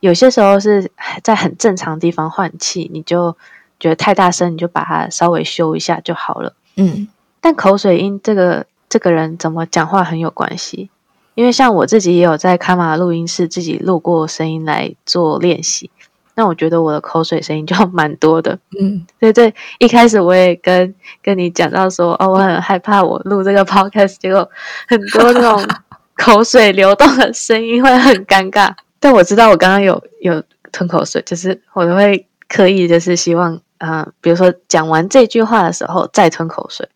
[0.00, 3.34] 有些时候是在很正常的地方换气，你就
[3.80, 6.52] 觉得太大声，你就把它稍微修一下就好了。
[6.76, 7.08] 嗯。
[7.40, 10.90] 但口水音这个这个人怎么讲话很有关系。
[11.38, 15.88] 因为像我自己也有在卡玛录音室自己录过声音来做练习，
[16.34, 19.54] 那我觉得我的口水声音就 蛮多的，嗯，对对。
[19.78, 24.50] 一开始我也跟跟你讲到说，哦，我很害怕我录这个 podcast，结果
[24.88, 25.64] 很多那种
[26.18, 28.74] 口水流动的声音会很尴尬。
[28.98, 36.88] 但我知道我刚刚有有吞口水，就是我都会刻意就是希望啊、呃，比如说讲完这句话的时候再吞口水，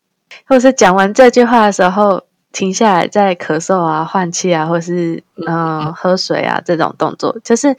[0.48, 2.24] 或者是讲完这句话的时候。
[2.52, 7.74] 停下来，再咳嗽啊、换气啊，或是嗯、呃、喝水啊，这种动作，就是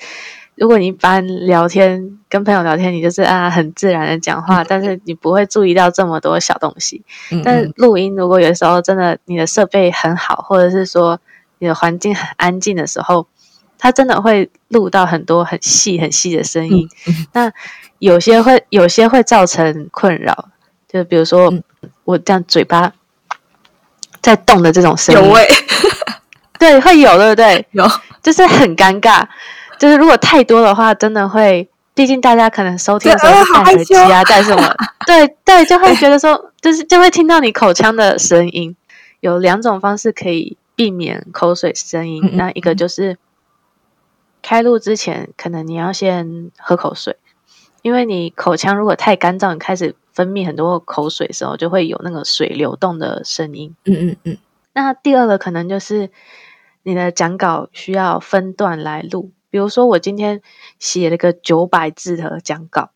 [0.56, 7.04] 如果你一般聊天跟朋友聊天，你就是啊很自然的讲话， 但是你不会注意到这么多小东西。
[7.44, 11.20] 但是录音，如果有时候真的你的设备很好，或者是说
[11.60, 13.28] 你的环境很安静的时候，
[13.78, 16.90] 它真的会录到很多很细很细的声音。
[17.34, 17.52] 那
[18.00, 20.50] 有些会有些会造成困扰，
[20.88, 21.54] 就比如说
[22.04, 22.94] 我这样嘴巴。
[24.24, 25.46] 在动的这种声音，有味，
[26.58, 27.68] 对，会有，对不对？
[27.72, 27.86] 有，
[28.24, 29.24] 就是很尴尬。
[29.78, 34.74] 就是如果太多的话，真的会毕竟大家可能收听的时候是戴耳机啊，戴什么？
[35.06, 38.76] 对对，就会觉得说，就是就会听到你口腔的声音。
[39.20, 43.18] 有两种方式可以避免口水声音，那一个就是
[44.42, 47.18] 开录之前，可能你要先喝口水，
[47.82, 53.76] 因为你口腔如果太干燥，你开始分泌很多口水的时候，就会有那个水流动的声音。
[53.86, 54.38] 嗯嗯嗯。
[54.74, 56.10] 那第二个可能就是
[56.84, 59.32] 你的讲稿需要分段来录。
[59.50, 60.42] 比如说，我今天
[60.80, 62.90] 写了个九百字的讲稿，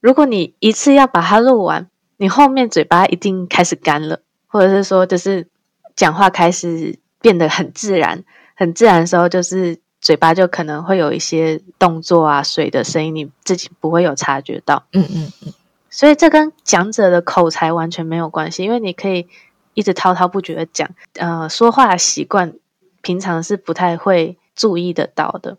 [0.00, 5.48] 如果你一次要把它录完，你后面嘴巴一定开始干了，或者是说，就是
[5.96, 14.84] 讲话开始变得很自然，很自然的时候，就是嘴巴就可能会有一些动作啊、水的声音，你自己不会有察觉到。
[14.92, 15.52] 嗯嗯嗯。
[15.92, 19.28] 所以这跟讲者的口才完全没有关系，因为你可以
[19.74, 22.54] 一直滔滔不绝的讲，呃，说话习惯
[23.02, 25.58] 平常是不太会注意得到的。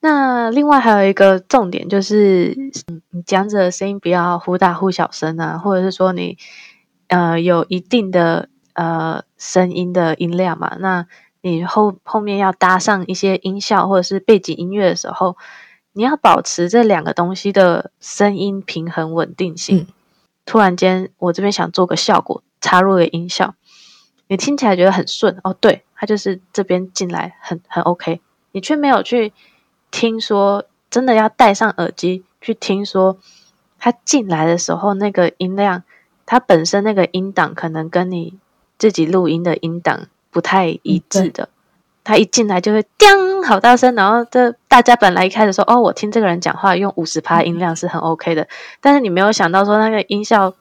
[0.00, 2.54] 那另外还有一个重点就是，
[3.10, 6.38] 你讲者的声音不要忽大忽小声啊，或者是说你
[7.08, 11.06] 呃有一定的呃声音的音量嘛，那
[11.40, 15.36] 你后后面要搭上一些音效或者是背景音乐的时候，
[15.92, 19.78] 你要保持这两个东西的声音平衡稳定性。
[19.78, 19.86] 嗯、
[20.44, 23.54] 突然间我这边想做个效果，插入个音效，
[24.28, 28.20] 你听起来觉得很顺哦，对，它就是这边进来很很 OK，
[28.52, 29.32] 你却没有去。
[29.94, 33.18] 听说真的要戴上耳机去听，说
[33.78, 35.84] 它进来的时候那个音量，
[36.24, 38.38] 它本身那个音档可能跟你
[38.78, 41.50] 自己录音的音档不太一致的。
[42.04, 48.48] 他一进来就会叮，好大声，然后这大家本来一开始说哦，我听这个人讲话用五十趴音量是很 OK 的，
[48.80, 50.54] 但是你没有想到说那个音效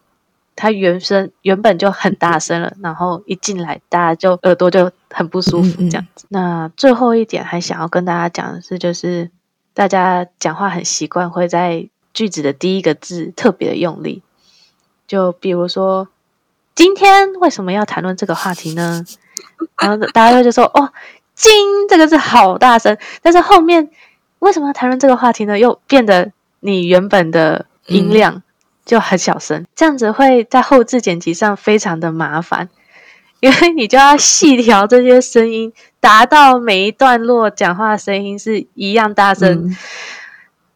[0.56, 4.92] 它原声原本就很大声了，然后一进来大家就耳朵就。
[5.14, 6.26] 很不舒服这样子。
[6.30, 9.30] 那最后一点还想要跟大家讲的是，就是
[9.74, 14.24] 大家讲话很习惯会在句子的第一个字特别的用力。
[15.10, 16.08] 就比如说，
[16.76, 19.04] 今天为什么要谈论这个话题呢？
[19.78, 20.94] 然后大家就说：“哦，
[21.42, 23.90] 金这个字好大声。”但是后面
[24.40, 25.58] 为什么要谈论这个话题呢？
[25.58, 28.44] 又变得你原本的音量
[28.86, 32.70] 就很小声，这样子会在后置剪辑上非常的麻烦。
[33.42, 39.66] 因为你就要细调这些声音，达到每一段落讲话的声音是一样大声。
[39.66, 39.78] 嗯、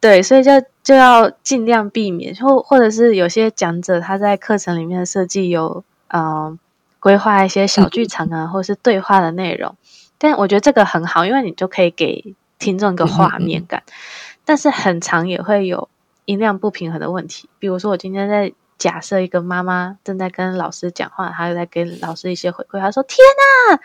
[0.00, 0.50] 对，所以就
[0.82, 6.58] 就要尽量避免，或或者是有些讲者他在课程里面的设计有呃
[6.98, 9.76] 规划一些小剧场啊，嗯、 或者是对话的内容。
[10.18, 13.82] 但我觉得这个很好，因为你就可以给听众一个画面感。
[13.86, 15.88] 嗯嗯嗯，但是很长也会有
[16.24, 18.52] 音量不平衡的问题，比如说我今天在。
[18.78, 22.78] 假设一个妈妈正在跟老师讲话，她又在给老师一些回馈。
[22.78, 23.16] 她说：“天
[23.70, 23.80] 哪，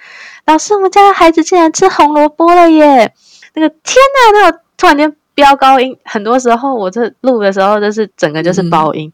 [0.45, 3.13] 老师，我们家的孩子竟然吃红萝卜了耶！”
[3.55, 3.95] 那个天
[4.33, 9.13] 哪，那个突然间飙高音，很多时候我这录的时候就是整个就是爆音，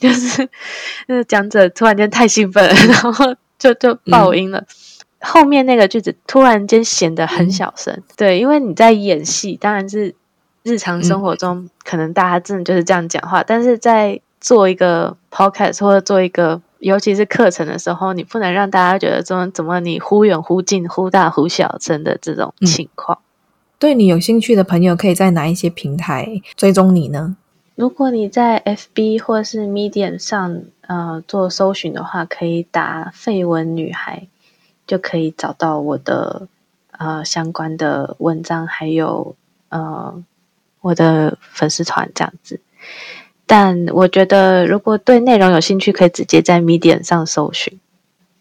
[0.00, 0.48] 嗯、就是
[1.08, 4.64] 那个 讲者突然间太兴奋了，然后就就爆音了。
[5.26, 10.14] 嗯、后面那个句子突然间显得很小声，嗯、对，因为你在演戏，当然是
[10.62, 23.18] 日常生活中、嗯、可能大家真的就是这样讲话，但是在做一个 podcast 或者做一个，尤其是课程的时候，你不能让大家觉得说怎么你忽远忽近、忽大忽小声的这种情况。
[23.20, 23.24] 嗯。
[23.78, 27.36] 对你有兴趣的朋友，可以在哪一些平台追踪你呢？
[27.74, 34.28] 如果你在 FB 或是 Medium 上呃做搜寻的话，可以打“绯闻女孩”，
[34.86, 36.48] 就可以找到我的
[36.92, 39.34] 呃相关的文章，还有
[39.68, 40.22] 呃
[40.80, 42.60] 我的粉丝团这样子。
[43.46, 47.78] 但我觉得，如果对内容有兴趣，可以直接在 Medium 上搜寻。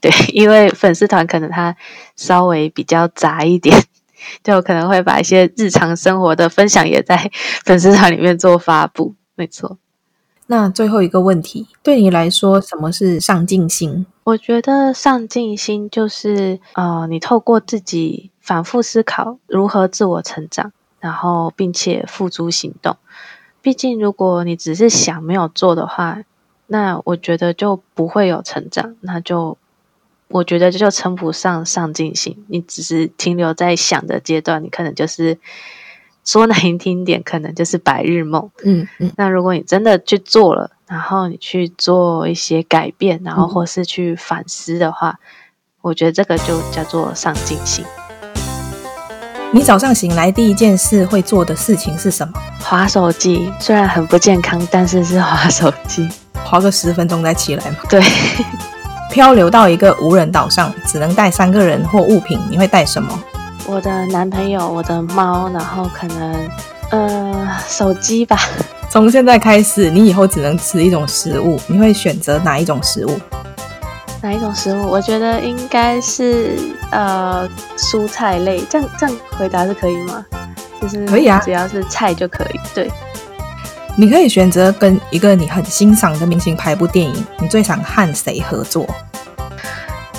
[0.02, 1.76] 对， 因为粉丝团可能它
[2.16, 3.84] 稍微比较杂一点，
[4.44, 7.32] 就可能会把一些日常生活的分享也在
[7.64, 9.16] 粉丝团里面做发布。
[9.36, 9.78] 没错。
[10.48, 14.06] 那最后一个问题，对你来说，什么是上进心？
[14.24, 22.98] 我觉得上进心就是，呃，你透过自己反复思考如何自我成长，然后并且付诸行动。
[23.62, 26.20] 毕竟，如果你只是想没有做的话，
[26.68, 28.96] 那我觉得就不会有成长。
[29.02, 29.58] 那就
[30.28, 32.46] 我觉得这就称不上上进心。
[32.48, 35.40] 你只是停留在想的阶段，你可能就是
[36.26, 38.50] 说难听点，可能就是白日梦。
[38.64, 39.12] 嗯嗯。
[39.16, 45.18] 那如果你真的去做了，然后你去做一些改变，然后或是去反思的话，嗯、
[45.82, 47.86] 我觉得这个就叫做上进心。
[49.52, 52.34] 你早上醒来第一件事会做的事情是什么？
[52.62, 56.10] 划手机，虽然很不健康，但是是划手机，
[56.44, 57.78] 划个十分钟再起来嘛。
[57.88, 58.02] 对，
[59.10, 63.18] 漂流到一个无人岛上，只能带三个人或物品，你会带什么？
[63.68, 66.50] 我的男朋友，我的猫，然后可能
[66.92, 68.40] 呃手机吧。
[68.90, 73.20] 从现在开始，你以后只能吃一种食物，你会选择哪一种食物？
[74.22, 74.88] 哪一种食物？
[74.88, 76.58] 我觉得应该是
[76.92, 77.48] 呃
[77.78, 78.64] 蔬菜类。
[78.70, 80.26] 这样这样回答是可以吗？
[80.82, 82.60] 就是可以啊，只要是菜就可以。
[82.74, 82.90] 对，
[83.98, 88.88] 你可以选择跟一个你很欣赏的明星拍部电影，你最想和谁合作？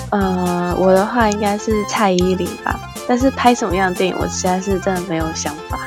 [0.09, 2.79] 呃，我的话应该是蔡依林吧。
[3.07, 5.79] 但是拍什么样的电影，我实在是真的没有想法。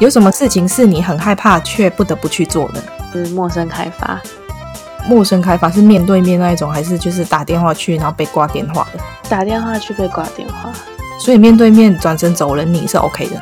[0.00, 2.82] 有什么事情是你很害怕却不得不去做的？
[3.12, 4.20] 是陌生开发。
[5.06, 9.00] 陌生开发是面对面那一种，还是就是打电话去然后被挂电话的？
[9.28, 10.72] 打电话去被挂电话。
[11.18, 13.40] 所以面对面转身走人，你是 OK 的？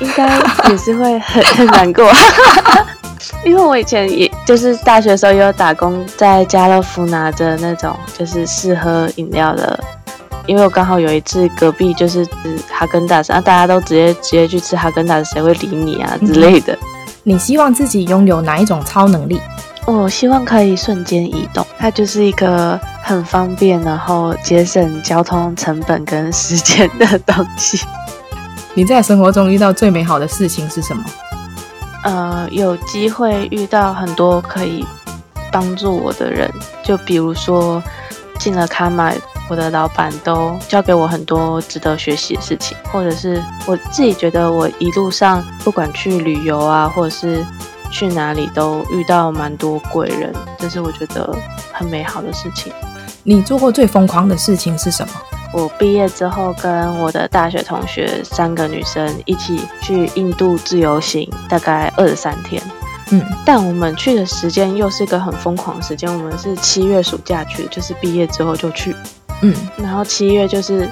[0.00, 0.38] 应该
[0.68, 2.10] 也是会很很难过，
[3.44, 9.78] 因为我以前也就是大学的时候也有打工，在家乐福拿着那种就是试喝饮料的，
[10.46, 12.26] 因为我刚好有一次隔壁就是
[12.70, 16.76] 哈根达斯，啊大家都直接直接去吃哈根达斯，谁会理你啊之类的。
[17.22, 19.40] 你希望自己拥有哪一种超能力？
[19.84, 27.84] 我希望可以瞬间移动，它就是一个很方便，然后节省交通成本跟时间的东西。
[28.74, 31.04] 你在生活中遇到最美好的事情是什么？
[32.04, 34.84] 呃，有机会遇到很多可以
[35.50, 36.50] 帮助我的人，
[36.82, 37.82] 就比如说
[38.38, 39.12] 进了卡玛，
[39.48, 47.44] 我的老板都教给我很多值得学习的事情，或者是我自己觉得我一路上不管去旅游啊，或者是。
[47.94, 51.36] 去哪里都遇到蛮多贵人，这是我觉得
[51.74, 52.72] 很美好的事情。
[53.22, 55.12] 你做过最疯狂的事情是什么？
[55.52, 62.62] 我毕业之后跟我的大学同学三个女生一起去印度自由行，大概二十三天。
[63.10, 68.96] 嗯，但我们去的时间又是一个很疯狂的时间，我们是七月暑假去，就是毕业之后就去。
[69.42, 70.88] 嗯，然后七月就是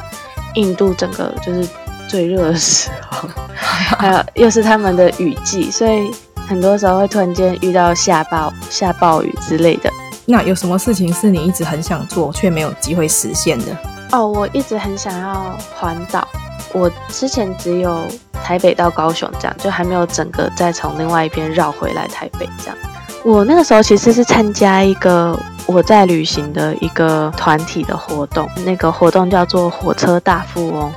[0.54, 1.68] 印度整个就是
[2.08, 6.10] 最热的时候， 还有又是他们的雨季，所以。
[6.48, 9.88] 很多时候会突然间遇到下暴下暴雨之类的。
[10.26, 13.66] 那有什么事情是你一直很想做却没有机会实现的？
[14.10, 16.26] 哦，我一直很想要环岛。
[16.72, 22.76] 我之前只有台北到高雄这样，就还没有整个再从另外一边绕回来台北这样。
[23.22, 25.38] 我那个时候其实是参加一个
[25.72, 30.92] 我在旅行的一个团体的活动，那个活动叫做火车大富翁。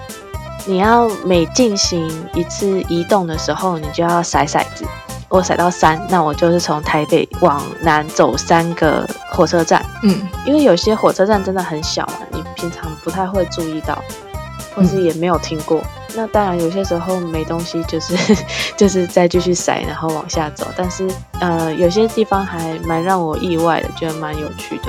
[0.65, 4.83] 你要每进行一次移动的时候，你就要甩骰子。
[5.29, 9.85] 我甩到三，那我就是从台北往南走三个火车站。
[10.01, 13.97] 嗯，因为有些火车站真的很小嘛，你平常不太会注意到，
[14.75, 15.79] 或是也没有听过。
[15.79, 18.15] 嗯、那当然有些时候没东西，就是
[18.77, 20.67] 就是再继续塞，然后往下走。
[20.75, 21.09] 但是
[21.39, 24.85] 呃，有些地方还蛮让我意外的，觉得蛮有趣的。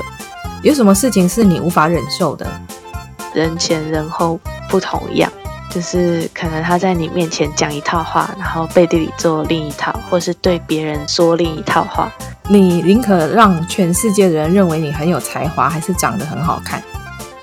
[0.62, 2.46] 有什么事情是你无法忍受的？
[3.34, 5.30] 人前人后不同样。
[5.70, 12.08] 就是可能他在你面前讲一套话，然后背地里做另一套，或是对别人说另一套话。
[12.48, 16.80] 你宁可让全世界的人认为你很有才华，还是长得很好看？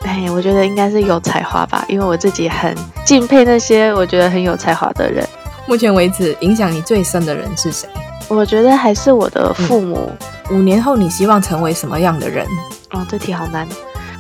[0.04, 2.76] 哎，我觉得应该是有才华吧，因为我自己很
[3.06, 5.28] 敬佩那些我觉得很有才华的人。
[5.68, 7.88] 目前为止，影响你最深的人是谁？
[8.28, 10.12] 我觉得还是我的父母。
[10.50, 12.46] 嗯，五年后，你希望成为什么样的人？
[12.92, 13.68] 哦，这题好难。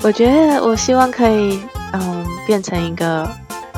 [0.01, 1.59] 我觉得我希望可以，
[1.93, 3.27] 嗯，变成一个。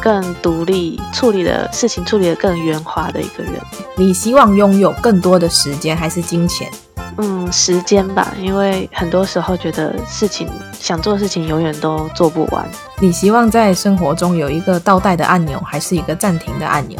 [0.01, 3.53] 更独立处理的事情，处理的更圆滑的一个人。
[3.95, 6.69] 你希望拥有更多的时间还是金钱？
[7.17, 10.47] 嗯，时间吧，因为很多时候觉得事情
[10.79, 12.65] 想做的事情永远都做不完。
[12.99, 16.99] 你希望在生活中有一个倒带的按钮，还是一个暂停的按钮？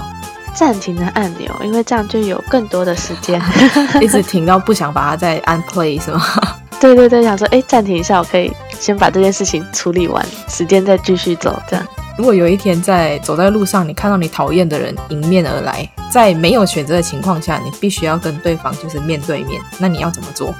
[0.53, 3.41] 暂停的按钮，因为这样就有更多的时间，
[3.99, 6.21] 一直停到不想把它再按 play 是吗？
[6.79, 11.85] 对对对，想说哎，暂停一下，我可以先把这件事情处理完，时间再继续走，这样。
[12.15, 20.53] 如果有一天在走在路上，你看到你讨厌的人迎面而来，在没有选择的情况下，你必须要跟对方就是面对面，那你要怎么做？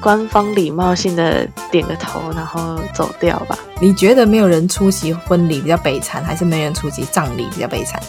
[0.00, 3.56] 官方礼貌性的点个头，然后走掉吧。
[3.80, 8.00] 你觉得没有人出席婚礼比较悲惨，还是没人出席葬礼比较悲惨？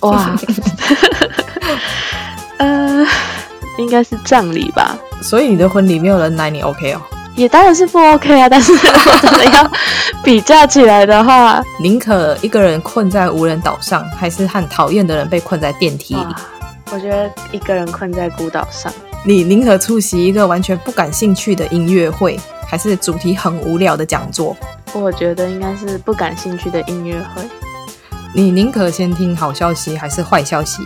[0.00, 0.36] 哇，
[2.58, 3.06] 呃，
[3.78, 4.96] 应该是葬礼吧。
[5.22, 7.00] 所以你的婚礼没有人来，你 OK 哦？
[7.36, 9.70] 也当然是不 OK 啊，但是 如果真的要
[10.22, 16.34] 比较起来的话，宁可一个人困在无人岛上，还是和讨厌的人被困在电梯里？
[16.92, 18.92] 我觉得一个人困在孤岛上。
[19.24, 24.56] 你宁可出席一个完全不感兴趣的音乐会，还是主题很无聊的讲座？
[24.92, 27.42] 我觉得应该是不感兴趣的音乐会。
[28.32, 30.84] 你宁可先听好消息还是坏消息？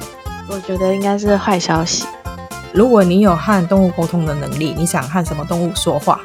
[0.48, 2.06] 我觉得应该是坏消息。
[2.72, 6.20] 如果你有和动物沟通的能力，你想和什么动物说话？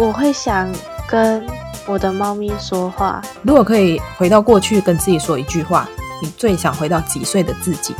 [0.00, 0.66] 我会想
[1.06, 1.46] 跟
[1.84, 3.20] 我的猫咪说话。
[3.42, 5.86] 如果可以回到过去跟自己说一句话，
[6.22, 7.94] 你最想回到几岁的自己？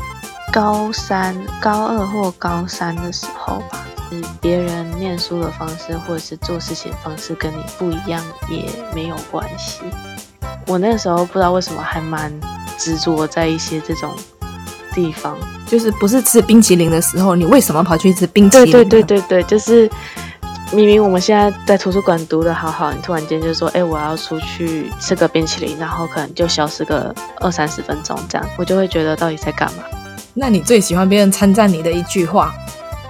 [0.50, 9.82] 高三、高二或高三的时候吧，是别人念书的方式或者是做事情的方式跟你不一样也没有关系。
[10.68, 12.32] 我那时候不知道为什么还蛮
[12.78, 14.10] 执着在一些这种
[14.94, 15.36] 地方，
[15.66, 18.72] 就是不是吃冰淇淋的时候，你为什么跑去吃冰淇淋？
[18.72, 19.88] 对对对对对，就是
[20.72, 29.82] 明明我们现在在图书馆读的好好，你突然间就说，哎，我要出去吃个冰淇淋，然后可能就消失个二三十分钟这样，我就会觉得到底在干嘛？
[30.32, 32.54] 那你最喜欢别人称赞你的一句话？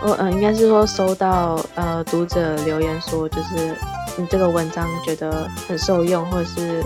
[0.03, 3.77] 我嗯，应该是说收到呃读者留言说，就是
[4.17, 6.83] 你这个文章觉得很受用，或者是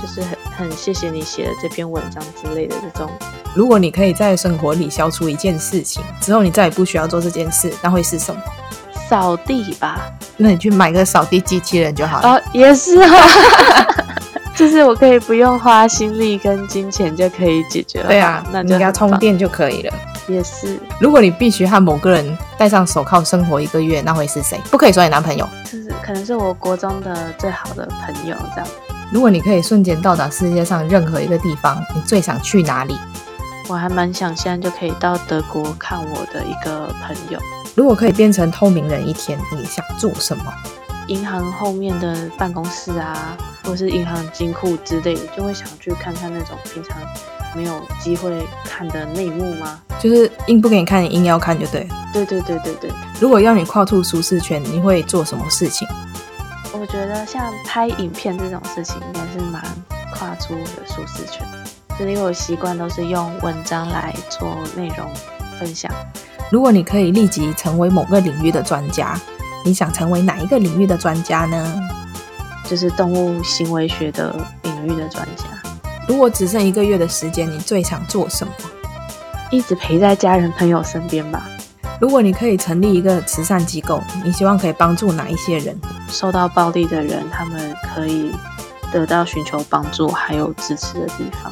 [0.00, 3.10] 就是很很谢谢你写的这篇文章之类的这种。
[3.54, 8.42] 如果你可以在生活里消除一件事情之后，你再也不需要做这件事，那会是什么？
[9.14, 10.10] 扫地吧。
[10.36, 12.30] 那你去买个扫地机器人就好了。
[12.30, 14.04] 哦，也是哈、哦。
[14.56, 18.08] 就是我可以不用花心力跟金钱就可以解决了。
[18.08, 19.94] 对啊，那你给它充电就可以了。
[20.26, 20.76] 也是。
[21.00, 24.60] 如果你必须和某个人戴上手铐生活一个月，那会是谁？
[24.68, 25.48] 不可以说你男朋友。
[25.64, 28.68] 就是可能是我国中的最好的朋友这样。
[29.12, 32.98] 如果你可以瞬间到达世界上任何一个地方，你最想去哪里？
[33.68, 37.38] 我还蛮想现在就可以到德国看我的一个朋友。
[37.74, 40.44] 如果可以变成透明人一天，你想做什么？
[41.08, 46.96] 银行后面的办公室啊，或是银行金库之类的，就会想去看看那种平常
[47.54, 49.80] 没有机会看的内幕吗？
[50.00, 51.86] 就是硬不给你看，你硬要看就对。
[52.12, 52.90] 对对对对对。
[53.20, 55.86] 如果要你跨出舒适圈，你会做什么事情？
[56.72, 59.62] 我觉得像拍影片这种事情，应该是蛮
[60.12, 61.44] 跨出我的舒适圈。
[61.98, 65.08] 就是因为我习惯都是用文章来做内容
[65.58, 65.90] 分享。
[66.50, 69.18] 如果你可以立即成为某个领域的专家。
[69.66, 71.88] 你想成为哪一个领域的专家呢？
[72.68, 75.44] 就是动物行为学的领域的专家。
[76.06, 78.52] 如果只剩一个月的时间，你最想做什么？
[79.50, 81.48] 一直陪在家人朋友身边吧。
[81.98, 85.74] 如果你可以成立一个慈善机构，你希望可以帮助哪一些人？
[86.08, 88.32] 受到暴力的人，他们可以
[88.92, 91.50] 得到寻求帮助还有支持的地方。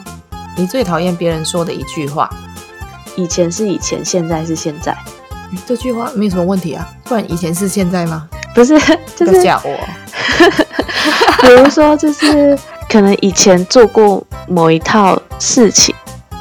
[0.54, 2.28] 你最讨厌别人说的一句话？
[3.16, 4.96] 以前是以前，现在是现在。
[5.66, 8.26] 这句话没什么问题啊，不然以前是现在吗？
[8.54, 8.78] 不是，
[9.14, 9.78] 就是吓我。
[11.42, 12.58] 比如说，就是
[12.88, 15.94] 可能以前做过某一套事情，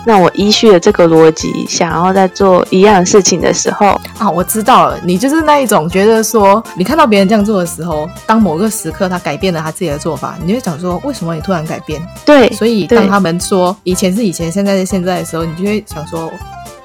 [0.05, 12.01] 那我依序的这个逻辑，想要在做一样的事情的时候啊，我知道了，你就是那一种觉得说，你看到别人这样做的时候，当某个时刻他改变了他自己的做法，你就会想说，为什么你突然改变？
[12.25, 16.31] 对，所以当他们说以前是以前，现在是现在的时候，你就会想说，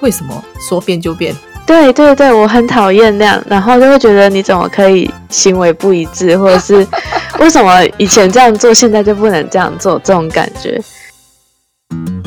[0.01, 1.35] 为什么说变就变？
[1.67, 6.87] 对对对，我很讨厌那样，然后就会觉得你怎么可以行为不一致，或者是
[7.41, 10.81] 为什么以前这样做，现在就不能这样做，这种感觉。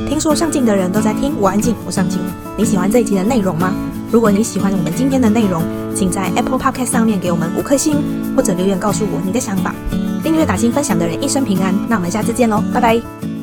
[0.07, 2.20] 听说上镜的人都在听，我安静，我上镜。
[2.57, 3.74] 你喜欢这一集的内容吗？
[4.11, 5.63] 如果你喜欢我们今天的内容，
[5.95, 7.95] 请在 Apple Podcast 上面给我们五颗星，
[8.36, 9.74] 或者留言告诉我你的想法。
[10.22, 11.74] 订阅、打星、分享的人一生平安。
[11.88, 13.39] 那我们下次见喽，拜拜。